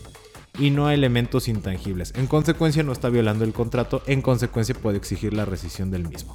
y 0.59 0.69
no 0.69 0.87
a 0.87 0.93
elementos 0.93 1.47
intangibles. 1.47 2.13
En 2.15 2.27
consecuencia 2.27 2.83
no 2.83 2.91
está 2.91 3.09
violando 3.09 3.43
el 3.43 3.53
contrato, 3.53 4.01
en 4.07 4.21
consecuencia 4.21 4.75
puede 4.75 4.97
exigir 4.97 5.33
la 5.33 5.45
rescisión 5.45 5.91
del 5.91 6.07
mismo. 6.07 6.33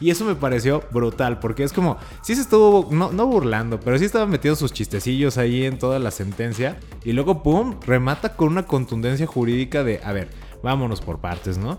Y 0.00 0.10
eso 0.10 0.24
me 0.24 0.34
pareció 0.34 0.82
brutal, 0.90 1.38
porque 1.38 1.62
es 1.62 1.72
como, 1.72 1.96
sí 2.22 2.34
se 2.34 2.40
estuvo, 2.40 2.88
no, 2.90 3.12
no 3.12 3.26
burlando, 3.26 3.78
pero 3.78 3.96
sí 3.98 4.04
estaba 4.04 4.26
metiendo 4.26 4.56
sus 4.56 4.72
chistecillos 4.72 5.38
ahí 5.38 5.64
en 5.64 5.78
toda 5.78 6.00
la 6.00 6.10
sentencia. 6.10 6.80
Y 7.04 7.12
luego, 7.12 7.44
¡pum!, 7.44 7.76
remata 7.86 8.34
con 8.34 8.48
una 8.48 8.66
contundencia 8.66 9.28
jurídica 9.28 9.84
de, 9.84 10.00
a 10.02 10.12
ver, 10.12 10.30
vámonos 10.62 11.00
por 11.00 11.20
partes, 11.20 11.58
¿no? 11.58 11.78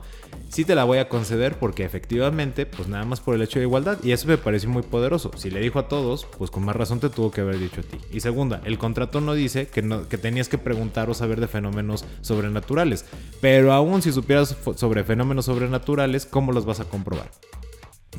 sí 0.54 0.66
te 0.66 0.76
la 0.76 0.84
voy 0.84 1.00
a 1.00 1.10
conceder 1.10 1.58
porque 1.58 1.84
efectivamente, 1.84 2.68
pues 2.68 2.88
nada 2.88 3.04
más 3.06 3.20
por 3.20 3.34
el 3.36 3.42
hecho 3.42 3.58
de 3.58 3.66
igualdad. 3.66 3.98
Y 4.04 4.12
eso 4.12 4.28
me 4.28 4.38
pareció 4.38 4.70
muy 4.70 4.84
poderoso. 4.84 5.32
Si 5.36 5.50
le 5.50 5.60
dijo 5.60 5.80
a 5.80 5.88
todos, 5.88 6.28
pues 6.38 6.52
con 6.52 6.64
más 6.64 6.76
razón 6.76 7.00
te 7.00 7.10
tuvo 7.10 7.32
que 7.32 7.42
haber 7.42 7.58
dicho 7.58 7.82
a 7.82 7.84
ti. 7.84 7.98
Y 8.12 8.20
segunda, 8.20 8.62
el 8.64 8.78
contrato 8.78 9.20
no 9.20 9.34
dice 9.34 9.68
que, 9.68 9.82
tenías 10.18 10.50
que 10.50 10.60
preguntar 10.60 11.10
o 11.10 11.16
saber 11.16 11.40
de 11.40 11.48
fenómenos 11.48 12.06
sobrenaturales. 12.22 13.06
Pero 13.42 13.74
aún 13.74 14.04
si 14.04 14.12
supieras 14.12 14.56
sobre 14.76 15.04
fenómenos 15.04 15.46
sobrenaturales, 15.46 16.28
¿cómo 16.28 16.52
los 16.52 16.66
vas 16.66 16.80
a 16.80 16.86
comprobar? 16.86 17.32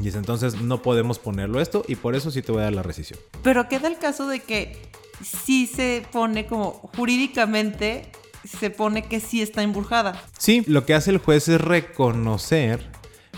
Y 0.03 0.09
es 0.09 0.17
entonces 0.17 0.61
no 0.61 0.83
podemos 0.83 1.21
ponerlo 1.21 1.61
esto 1.61 1.85
y 1.87 1.95
por 1.95 2.17
eso 2.17 2.33
sí 2.33 2.43
te 2.43 2.51
voy 2.51 2.63
a 2.63 2.65
dar 2.65 2.73
la 2.73 2.83
rescisión. 2.83 3.21
Pero 3.45 3.69
queda 3.69 3.87
el 3.87 3.99
caso 3.99 4.27
de 4.27 4.41
que 4.41 4.77
sí 5.23 5.69
se 5.69 6.05
pone 6.11 6.47
como 6.47 6.73
jurídicamente 6.97 8.11
se 8.45 8.71
pone 8.71 9.05
que 9.05 9.21
sí 9.21 9.43
está 9.43 9.63
embrujada. 9.63 10.23
Sí, 10.39 10.63
lo 10.67 10.85
que 10.85 10.95
hace 10.95 11.11
el 11.11 11.19
juez 11.19 11.49
es 11.49 11.61
reconocer 11.61 12.81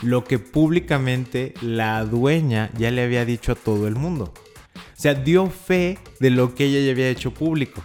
lo 0.03 0.25
que 0.25 0.38
públicamente 0.38 1.55
la 1.62 2.05
dueña 2.05 2.71
ya 2.77 2.90
le 2.90 3.03
había 3.03 3.25
dicho 3.25 3.53
a 3.53 3.55
todo 3.55 3.87
el 3.88 3.95
mundo. 3.95 4.33
O 4.75 5.01
sea, 5.01 5.14
dio 5.14 5.49
fe 5.49 5.99
de 6.21 6.31
lo 6.31 6.55
que 6.55 6.64
ella 6.64 6.81
ya 6.81 6.92
había 6.92 7.09
hecho 7.09 7.33
público. 7.33 7.83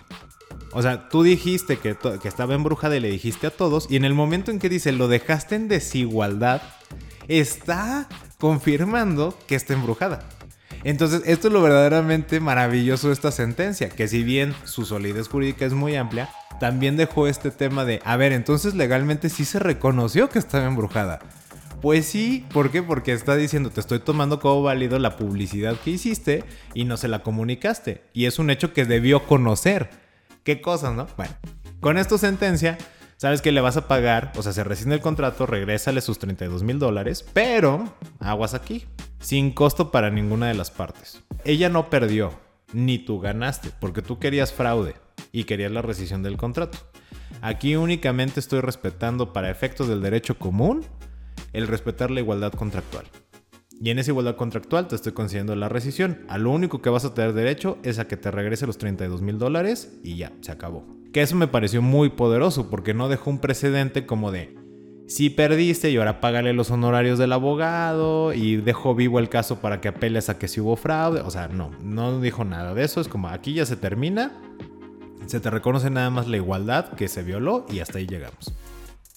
O 0.74 0.82
sea, 0.82 1.10
tú 1.10 1.24
dijiste 1.24 1.78
que, 1.78 1.96
que 2.22 2.28
estaba 2.28 2.54
embrujada 2.54 2.96
y 2.96 3.02
le 3.02 3.12
dijiste 3.12 3.48
a 3.48 3.52
todos, 3.52 3.88
y 3.90 3.98
en 3.98 4.06
el 4.06 4.14
momento 4.14 4.52
en 4.52 4.60
que 4.60 4.70
dice 4.70 4.94
lo 4.94 5.08
dejaste 5.10 5.56
en 5.56 5.68
desigualdad, 5.68 6.62
está 7.28 8.08
confirmando 8.40 9.38
que 9.48 9.56
está 9.56 9.74
embrujada. 9.74 10.28
Entonces, 10.84 11.22
esto 11.26 11.48
es 11.48 11.54
lo 11.54 11.62
verdaderamente 11.62 12.40
maravilloso 12.40 13.08
de 13.08 13.14
esta 13.14 13.32
sentencia, 13.32 13.90
que 13.90 14.08
si 14.08 14.24
bien 14.24 14.54
su 14.64 14.86
solidez 14.86 15.28
jurídica 15.28 15.66
es 15.66 15.74
muy 15.74 15.96
amplia, 15.96 16.30
también 16.60 16.98
dejó 16.98 17.28
este 17.28 17.52
tema 17.52 17.86
de, 17.86 18.02
a 18.04 18.18
ver, 18.18 18.32
entonces 18.32 18.76
legalmente 18.76 19.30
sí 19.30 19.46
se 19.46 19.60
reconoció 19.60 20.30
que 20.30 20.40
estaba 20.40 20.66
embrujada. 20.66 21.20
Pues 21.82 22.06
sí, 22.06 22.46
¿por 22.54 22.70
qué? 22.70 22.84
Porque 22.84 23.12
está 23.12 23.36
diciendo, 23.36 23.72
te 23.72 23.80
estoy 23.80 24.00
tomando 24.00 24.40
como 24.40 24.62
válido 24.62 25.00
la 25.00 25.18
publicidad 25.18 25.76
que 25.78 25.92
hiciste 25.92 26.44
y 26.76 26.86
no 26.86 26.96
se 26.98 27.08
la 27.08 27.24
comunicaste. 27.24 28.04
Y 28.14 28.26
es 28.26 28.38
un 28.38 28.52
hecho 28.52 28.74
que 28.74 28.86
debió 28.86 29.26
conocer. 29.26 29.90
¿Qué 30.44 30.62
cosas, 30.62 30.94
no? 30.94 31.08
Bueno, 31.18 31.34
con 31.80 31.98
esta 31.98 32.20
sentencia, 32.20 32.78
sabes 33.18 33.42
que 33.42 33.52
le 33.52 33.62
vas 33.62 33.78
a 33.78 33.88
pagar, 33.88 34.32
o 34.36 34.44
sea, 34.44 34.54
se 34.54 34.64
rescinde 34.64 34.96
el 34.96 35.02
contrato, 35.02 35.48
regrésale 35.48 36.02
sus 36.02 36.20
32 36.20 36.62
mil 36.62 36.78
dólares, 36.78 37.26
pero 37.34 37.96
aguas 38.20 38.54
aquí, 38.54 38.86
sin 39.22 39.52
costo 39.52 39.92
para 39.92 40.10
ninguna 40.10 40.48
de 40.48 40.56
las 40.56 40.72
partes. 40.72 41.24
Ella 41.46 41.70
no 41.70 41.90
perdió, 41.90 42.32
ni 42.74 42.98
tú 42.98 43.20
ganaste, 43.20 43.70
porque 43.80 44.02
tú 44.02 44.20
querías 44.20 44.52
fraude 44.52 44.96
y 45.32 45.46
querías 45.46 45.72
la 45.72 45.82
rescisión 45.82 46.24
del 46.24 46.38
contrato. 46.38 46.78
Aquí 47.42 47.76
únicamente 47.76 48.40
estoy 48.40 48.60
respetando 48.60 49.32
para 49.34 49.50
efectos 49.50 49.88
del 49.88 50.02
derecho 50.02 50.38
común 50.38 50.86
el 51.54 51.68
respetar 51.68 52.12
la 52.12 52.20
igualdad 52.20 52.52
contractual. 52.54 53.06
Y 53.84 53.90
en 53.90 53.98
esa 53.98 54.12
igualdad 54.12 54.36
contractual 54.36 54.88
te 54.88 54.96
estoy 54.96 55.14
concediendo 55.14 55.56
la 55.56 55.68
rescisión. 55.68 56.20
A 56.28 56.38
lo 56.38 56.52
único 56.52 56.82
que 56.82 56.92
vas 56.92 57.04
a 57.04 57.16
tener 57.16 57.34
derecho 57.34 57.80
es 57.82 57.98
a 57.98 58.08
que 58.08 58.16
te 58.16 58.30
regrese 58.30 58.68
los 58.68 58.78
32 58.78 59.24
mil 59.24 59.40
dólares 59.40 59.92
y 60.04 60.18
ya, 60.18 60.32
se 60.42 60.52
acabó. 60.52 60.86
Que 61.12 61.24
eso 61.24 61.36
me 61.36 61.48
pareció 61.48 61.82
muy 61.82 62.10
poderoso 62.10 62.70
porque 62.70 62.94
no 62.94 63.10
dejó 63.10 63.32
un 63.32 63.40
precedente 63.40 64.06
como 64.06 64.32
de 64.32 64.56
si 65.12 65.30
perdiste 65.30 65.92
y 65.92 65.98
ahora 65.98 66.22
págale 66.22 66.54
los 66.54 66.72
honorarios 66.72 67.20
del 67.20 67.34
abogado 67.34 68.34
y 68.34 68.56
dejó 68.56 68.96
vivo 68.96 69.20
el 69.20 69.28
caso 69.28 69.60
para 69.60 69.82
que 69.82 69.90
apeles 69.90 70.30
a 70.30 70.40
que 70.40 70.48
si 70.48 70.62
hubo 70.62 70.78
fraude. 70.78 71.20
O 71.20 71.30
sea, 71.30 71.50
no, 71.50 71.70
no 71.84 72.22
dijo 72.22 72.46
nada 72.46 72.74
de 72.74 72.86
eso. 72.86 73.02
Es 73.02 73.10
como 73.10 73.28
aquí 73.28 73.54
ya 73.54 73.66
se 73.66 73.76
termina. 73.76 74.32
Se 75.26 75.42
te 75.42 75.50
reconoce 75.50 75.90
nada 75.90 76.10
más 76.10 76.30
la 76.30 76.38
igualdad 76.38 76.94
que 76.94 77.10
se 77.10 77.24
violó 77.24 77.66
y 77.70 77.80
hasta 77.80 77.98
ahí 77.98 78.08
llegamos. 78.08 78.54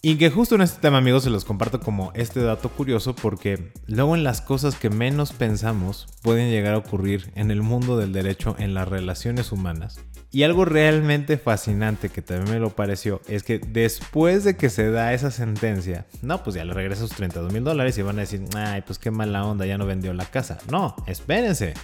Y 0.03 0.17
que 0.17 0.31
justo 0.31 0.57
en 0.57 0.63
este 0.63 0.81
tema, 0.81 0.99
amigos, 0.99 1.23
se 1.23 1.31
los 1.31 1.45
comparto 1.45 1.79
como 1.79 2.11
este 2.15 2.43
dato 2.43 2.71
curioso 2.71 3.15
porque 3.15 3.73
luego 3.87 4.17
en 4.17 4.25
las 4.25 4.41
cosas 4.41 4.75
que 4.75 4.91
menos 4.91 5.33
pensamos 5.33 6.09
pueden 6.23 6.51
llegar 6.51 6.75
a 6.75 6.79
ocurrir 6.79 7.31
en 7.37 7.53
el 7.53 7.63
mundo 7.63 7.97
del 7.97 8.13
derecho, 8.13 8.57
en 8.59 8.75
las 8.75 8.89
relaciones 8.89 9.53
humanas. 9.53 10.01
Y 10.35 10.43
algo 10.43 10.65
realmente 10.65 11.39
fascinante 11.39 12.09
que 12.09 12.21
también 12.21 12.55
me 12.55 12.59
lo 12.59 12.71
pareció 12.71 13.21
es 13.29 13.45
que 13.45 13.61
después 13.61 14.43
de 14.43 14.57
que 14.57 14.69
se 14.69 14.91
da 14.91 15.13
esa 15.13 15.31
sentencia, 15.31 16.07
no, 16.23 16.43
pues 16.43 16.57
ya 16.57 16.65
le 16.65 16.75
regresa 16.75 17.03
sus 17.03 17.13
32 17.13 17.53
mil 17.53 17.63
dólares 17.63 17.97
y 17.99 18.03
van 18.03 18.19
a 18.19 18.23
decir, 18.23 18.43
ay, 18.57 18.83
pues 18.85 18.99
qué 18.99 19.13
mala 19.13 19.45
onda, 19.45 19.65
ya 19.65 19.79
no 19.79 19.87
vendió 19.87 20.13
la 20.13 20.27
casa. 20.27 20.59
No, 20.73 20.97
espérense 21.07 21.75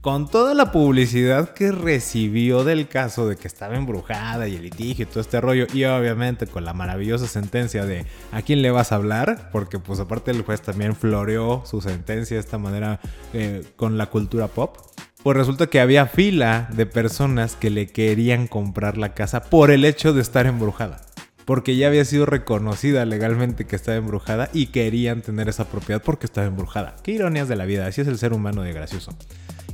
con 0.00 0.26
toda 0.26 0.54
la 0.54 0.72
publicidad 0.72 1.52
que 1.52 1.70
recibió 1.70 2.64
del 2.64 2.88
caso 2.88 3.28
de 3.28 3.36
que 3.36 3.46
estaba 3.46 3.76
embrujada 3.76 4.48
y 4.48 4.56
el 4.56 4.62
litigio 4.62 5.02
y 5.02 5.06
todo 5.06 5.20
este 5.20 5.38
rollo, 5.42 5.66
y 5.74 5.84
obviamente 5.84 6.46
con 6.46 6.64
la 6.64 6.72
maravillosa 6.72 7.26
sentencia 7.26 7.84
de 7.84 8.06
¿a 8.32 8.40
quién 8.40 8.62
le 8.62 8.70
vas 8.70 8.90
a 8.90 8.94
hablar? 8.94 9.50
Porque 9.52 9.78
pues 9.78 10.00
aparte 10.00 10.30
el 10.30 10.44
juez 10.44 10.62
también 10.62 10.96
floreó 10.96 11.62
su 11.66 11.82
sentencia 11.82 12.36
de 12.36 12.40
esta 12.40 12.56
manera 12.56 13.00
eh, 13.34 13.64
con 13.76 13.98
la 13.98 14.06
cultura 14.06 14.48
pop. 14.48 14.78
Pues 15.22 15.36
resulta 15.36 15.66
que 15.66 15.80
había 15.80 16.06
fila 16.06 16.68
de 16.72 16.86
personas 16.86 17.56
que 17.56 17.70
le 17.70 17.88
querían 17.88 18.46
comprar 18.46 18.96
la 18.98 19.14
casa 19.14 19.42
por 19.42 19.70
el 19.70 19.84
hecho 19.84 20.12
de 20.12 20.22
estar 20.22 20.46
embrujada 20.46 21.00
porque 21.48 21.76
ya 21.76 21.86
había 21.86 22.04
sido 22.04 22.26
reconocida 22.26 23.06
legalmente 23.06 23.64
que 23.64 23.74
estaba 23.74 23.96
embrujada 23.96 24.50
y 24.52 24.66
querían 24.66 25.22
tener 25.22 25.48
esa 25.48 25.64
propiedad 25.64 26.02
porque 26.02 26.26
estaba 26.26 26.46
embrujada. 26.46 26.96
Qué 27.02 27.12
ironías 27.12 27.48
de 27.48 27.56
la 27.56 27.64
vida, 27.64 27.86
así 27.86 28.02
es 28.02 28.06
el 28.06 28.18
ser 28.18 28.34
humano 28.34 28.60
de 28.60 28.74
gracioso. 28.74 29.16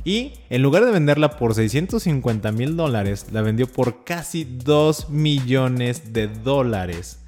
Y 0.05 0.35
en 0.49 0.61
lugar 0.61 0.85
de 0.85 0.91
venderla 0.91 1.31
por 1.31 1.53
650 1.53 2.53
mil 2.53 2.77
dólares, 2.77 3.25
la 3.33 3.41
vendió 3.41 3.67
por 3.67 4.05
casi 4.05 4.45
2 4.45 5.09
millones 5.09 6.13
de 6.13 6.29
dólares. 6.29 7.24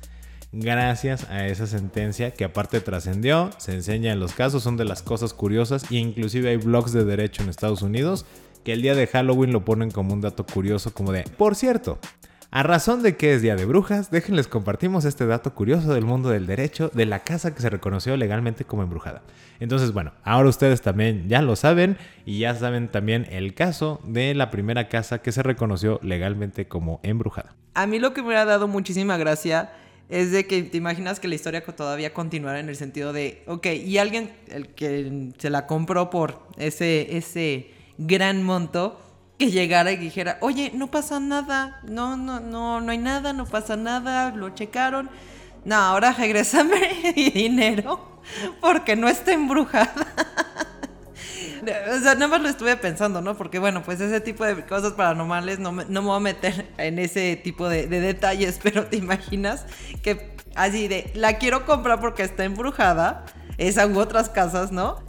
Gracias 0.54 1.30
a 1.30 1.46
esa 1.48 1.68
sentencia 1.68 2.32
que 2.32 2.46
aparte 2.46 2.80
trascendió, 2.80 3.50
se 3.58 3.74
enseña 3.74 4.14
en 4.14 4.20
los 4.20 4.34
casos, 4.34 4.64
son 4.64 4.78
de 4.78 4.86
las 4.86 5.02
cosas 5.02 5.34
curiosas 5.34 5.92
y 5.92 5.98
inclusive 5.98 6.50
hay 6.50 6.58
blogs 6.58 6.94
de 6.94 7.04
derecho 7.04 7.44
en 7.44 7.50
Estados 7.50 7.82
Unidos 7.82 8.26
que 8.64 8.74
el 8.74 8.82
día 8.82 8.96
de 8.96 9.08
Halloween 9.08 9.52
lo 9.52 9.66
ponen 9.66 9.92
como 9.92 10.14
un 10.14 10.22
dato 10.22 10.46
curioso 10.46 10.94
como 10.94 11.12
de, 11.12 11.24
por 11.24 11.56
cierto, 11.56 12.00
a 12.50 12.64
razón 12.64 13.04
de 13.04 13.18
que 13.18 13.34
es 13.34 13.42
Día 13.42 13.58
de 13.58 13.66
Brujas, 13.66 14.10
déjenles 14.10 14.48
compartimos 14.48 15.04
este 15.04 15.26
dato 15.26 15.54
curioso 15.54 15.94
del 15.94 16.06
mundo 16.06 16.30
del 16.30 16.48
derecho 16.48 16.90
de 16.94 17.06
la 17.06 17.20
casa 17.20 17.54
que 17.54 17.62
se 17.62 17.70
reconoció 17.70 18.16
legalmente 18.16 18.64
como 18.64 18.84
embrujada. 18.84 19.24
Entonces, 19.60 19.92
bueno, 19.92 20.14
ahora 20.24 20.48
ustedes 20.48 20.82
también 20.82 21.28
ya 21.28 21.42
lo 21.42 21.58
saben 21.58 21.98
y 22.26 22.40
ya 22.40 22.56
saben 22.56 22.88
también 22.88 23.28
el 23.32 23.54
caso 23.54 24.00
de 24.06 24.34
la 24.34 24.50
primera 24.50 24.88
casa 24.88 25.22
que 25.22 25.34
se 25.34 25.44
reconoció 25.44 26.00
legalmente 26.02 26.70
como 26.70 27.02
embrujada. 27.04 27.54
A 27.74 27.86
mí 27.86 28.00
lo 28.00 28.14
que 28.14 28.24
me 28.24 28.38
ha 28.38 28.46
dado 28.46 28.70
muchísima 28.70 29.18
gracia 29.18 29.70
es 30.10 30.32
de 30.32 30.48
que 30.48 30.64
te 30.64 30.78
imaginas 30.78 31.20
que 31.20 31.28
la 31.28 31.36
historia 31.36 31.64
todavía 31.64 32.14
continuara 32.14 32.60
en 32.60 32.70
el 32.70 32.76
sentido 32.76 33.12
de, 33.14 33.44
ok, 33.48 33.66
y 33.68 33.98
alguien 33.98 34.32
el 34.48 34.70
que 34.70 35.32
se 35.38 35.50
la 35.50 35.68
compró 35.68 36.10
por 36.10 36.48
ese, 36.58 37.18
ese 37.18 37.72
gran 37.98 38.44
monto 38.44 39.00
que 39.38 39.52
llegara 39.52 39.92
y 39.92 39.98
dijera, 39.98 40.38
oye, 40.42 40.72
no 40.74 40.90
pasa 40.90 41.20
nada, 41.20 41.82
no, 41.84 42.18
no, 42.18 42.40
no, 42.40 42.82
no 42.82 42.92
hay 42.92 42.98
nada, 42.98 43.34
no 43.34 43.46
pasa 43.46 43.76
nada, 43.76 44.32
lo 44.32 44.50
checaron. 44.52 45.10
No, 45.66 45.76
ahora 45.76 46.14
regrésame 46.14 47.14
mi 47.16 47.30
dinero 47.30 48.22
porque 48.62 48.96
no 48.96 49.08
está 49.08 49.34
embrujada. 49.34 50.08
o 51.98 52.00
sea, 52.00 52.16
nada 52.16 52.28
más 52.28 52.42
lo 52.42 52.50
estuve 52.50 52.76
pensando, 52.78 53.22
¿no? 53.22 53.36
Porque 53.38 53.60
bueno, 53.60 53.84
pues 53.84 54.00
ese 54.02 54.22
tipo 54.22 54.46
de 54.46 54.66
cosas 54.66 54.94
paranormales 54.94 55.60
no 55.60 55.72
me, 55.72 55.86
no 55.86 56.02
me 56.02 56.08
voy 56.08 56.18
a 56.18 56.20
meter 56.20 56.68
en 56.78 57.00
ese 57.00 57.36
tipo 57.36 57.70
de, 57.70 57.88
de 57.88 58.00
detalles, 58.00 58.60
pero 58.64 58.86
te 58.86 58.98
imaginas 58.98 59.66
que 60.02 60.36
así 60.56 60.88
de, 60.88 61.12
la 61.14 61.38
quiero 61.38 61.66
comprar 61.66 62.00
porque 62.00 62.24
está 62.24 62.44
embrujada, 62.44 63.26
esa 63.58 63.88
u 63.88 64.00
otras 64.00 64.30
casas, 64.30 64.72
¿no? 64.72 65.06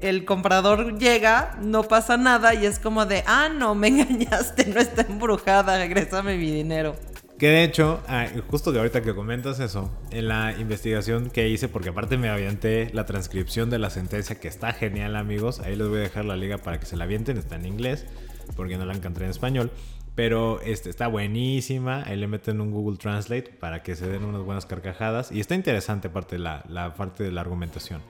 el 0.00 0.24
comprador 0.24 0.98
llega, 0.98 1.58
no 1.60 1.82
pasa 1.82 2.16
nada 2.16 2.54
y 2.54 2.64
es 2.64 2.78
como 2.78 3.06
de, 3.06 3.22
ah, 3.26 3.48
no, 3.48 3.74
me 3.74 3.88
engañaste, 3.88 4.66
no 4.66 4.80
está 4.80 5.02
embrujada, 5.02 5.76
regrésame 5.78 6.36
mi 6.36 6.50
dinero. 6.50 6.96
Que 7.40 7.48
de 7.48 7.64
hecho, 7.64 8.02
ah, 8.06 8.26
justo 8.50 8.70
que 8.70 8.76
ahorita 8.76 9.00
que 9.00 9.14
comentas 9.14 9.60
eso, 9.60 9.90
en 10.10 10.28
la 10.28 10.52
investigación 10.58 11.30
que 11.30 11.48
hice, 11.48 11.68
porque 11.68 11.88
aparte 11.88 12.18
me 12.18 12.28
avienté 12.28 12.90
la 12.92 13.06
transcripción 13.06 13.70
de 13.70 13.78
la 13.78 13.88
sentencia, 13.88 14.38
que 14.38 14.46
está 14.46 14.74
genial 14.74 15.16
amigos, 15.16 15.58
ahí 15.60 15.74
les 15.74 15.88
voy 15.88 16.00
a 16.00 16.02
dejar 16.02 16.26
la 16.26 16.36
liga 16.36 16.58
para 16.58 16.78
que 16.78 16.84
se 16.84 16.98
la 16.98 17.04
avienten, 17.04 17.38
está 17.38 17.56
en 17.56 17.64
inglés, 17.64 18.04
porque 18.56 18.76
no 18.76 18.84
la 18.84 18.92
encontré 18.92 19.24
en 19.24 19.30
español. 19.30 19.70
Pero 20.14 20.60
este, 20.60 20.90
está 20.90 21.06
buenísima. 21.06 22.02
Ahí 22.02 22.16
le 22.16 22.26
meten 22.26 22.60
un 22.60 22.72
Google 22.72 22.98
Translate 22.98 23.52
para 23.58 23.82
que 23.82 23.96
se 23.96 24.06
den 24.06 24.24
unas 24.24 24.42
buenas 24.42 24.66
carcajadas. 24.66 25.32
Y 25.32 25.40
está 25.40 25.54
interesante 25.54 26.10
parte 26.10 26.38
la, 26.38 26.62
la 26.68 26.92
parte 26.92 27.24
de 27.24 27.32
la 27.32 27.40
argumentación. 27.40 28.02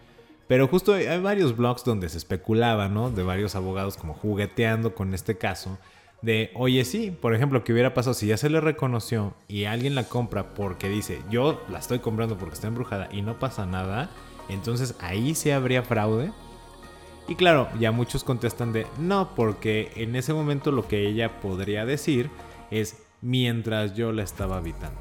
Pero 0.48 0.66
justo 0.66 0.94
hay 0.94 1.20
varios 1.20 1.56
blogs 1.56 1.84
donde 1.84 2.08
se 2.08 2.18
especulaba, 2.18 2.88
¿no? 2.88 3.12
De 3.12 3.22
varios 3.22 3.54
abogados 3.54 3.96
como 3.96 4.12
jugueteando 4.12 4.92
con 4.96 5.14
este 5.14 5.38
caso. 5.38 5.78
De, 6.22 6.50
oye, 6.54 6.84
sí, 6.84 7.10
por 7.10 7.34
ejemplo, 7.34 7.64
¿qué 7.64 7.72
hubiera 7.72 7.94
pasado 7.94 8.12
si 8.12 8.26
ya 8.26 8.36
se 8.36 8.50
le 8.50 8.60
reconoció 8.60 9.34
y 9.48 9.64
alguien 9.64 9.94
la 9.94 10.04
compra 10.04 10.54
porque 10.54 10.88
dice, 10.88 11.22
yo 11.30 11.62
la 11.70 11.78
estoy 11.78 12.00
comprando 12.00 12.36
porque 12.36 12.54
está 12.54 12.68
embrujada 12.68 13.08
y 13.10 13.22
no 13.22 13.38
pasa 13.38 13.64
nada? 13.64 14.10
Entonces 14.48 14.94
ahí 15.00 15.34
se 15.34 15.54
habría 15.54 15.82
fraude. 15.82 16.32
Y 17.26 17.36
claro, 17.36 17.68
ya 17.78 17.92
muchos 17.92 18.24
contestan 18.24 18.72
de, 18.72 18.86
no, 18.98 19.34
porque 19.34 19.92
en 19.96 20.16
ese 20.16 20.34
momento 20.34 20.72
lo 20.72 20.88
que 20.88 21.06
ella 21.06 21.40
podría 21.40 21.86
decir 21.86 22.28
es 22.70 22.96
mientras 23.22 23.94
yo 23.94 24.12
la 24.12 24.22
estaba 24.22 24.56
habitando. 24.56 24.98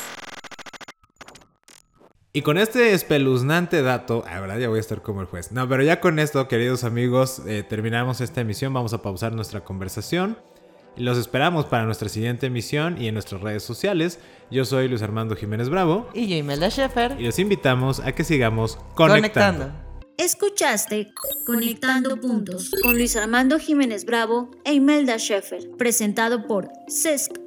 Y 2.38 2.44
con 2.44 2.60
este 2.60 2.94
espeluznante 2.94 3.82
dato, 3.82 4.24
la 4.28 4.40
verdad 4.40 4.60
ya 4.60 4.70
voy 4.70 4.78
a 4.78 4.82
estar 4.82 5.02
como 5.02 5.22
el 5.22 5.26
juez. 5.26 5.52
No, 5.52 5.68
pero 5.68 5.82
ya 5.82 6.00
con 6.00 6.20
esto, 6.20 6.48
queridos 6.48 6.84
amigos, 6.84 7.42
eh, 7.48 7.64
terminamos 7.68 8.22
esta 8.22 8.42
emisión. 8.42 8.72
Vamos 8.74 8.94
a 8.94 9.02
pausar 9.02 9.34
nuestra 9.34 9.64
conversación. 9.64 10.38
Los 10.98 11.18
esperamos 11.18 11.66
para 11.66 11.86
nuestra 11.86 12.10
siguiente 12.10 12.46
emisión 12.46 13.02
y 13.02 13.08
en 13.08 13.16
nuestras 13.16 13.42
redes 13.42 13.64
sociales. 13.64 14.20
Yo 14.52 14.66
soy 14.66 14.88
Luis 14.88 15.02
Armando 15.02 15.36
Jiménez 15.36 15.70
Bravo. 15.70 16.12
Y 16.14 16.28
yo, 16.28 16.36
Imelda 16.36 16.70
Schaefer. 16.70 17.20
Y 17.20 17.24
los 17.24 17.40
invitamos 17.40 18.02
a 18.02 18.12
que 18.12 18.24
sigamos 18.24 18.78
conectando. 18.94 19.72
Escuchaste 20.20 21.12
Conectando 21.44 22.22
Puntos 22.22 22.70
con 22.84 22.94
Luis 22.94 23.16
Armando 23.16 23.58
Jiménez 23.58 24.06
Bravo 24.06 24.52
e 24.64 24.76
Imelda 24.76 25.18
Schaefer, 25.18 25.72
presentado 25.76 26.46
por 26.46 26.70
CESC 26.88 27.47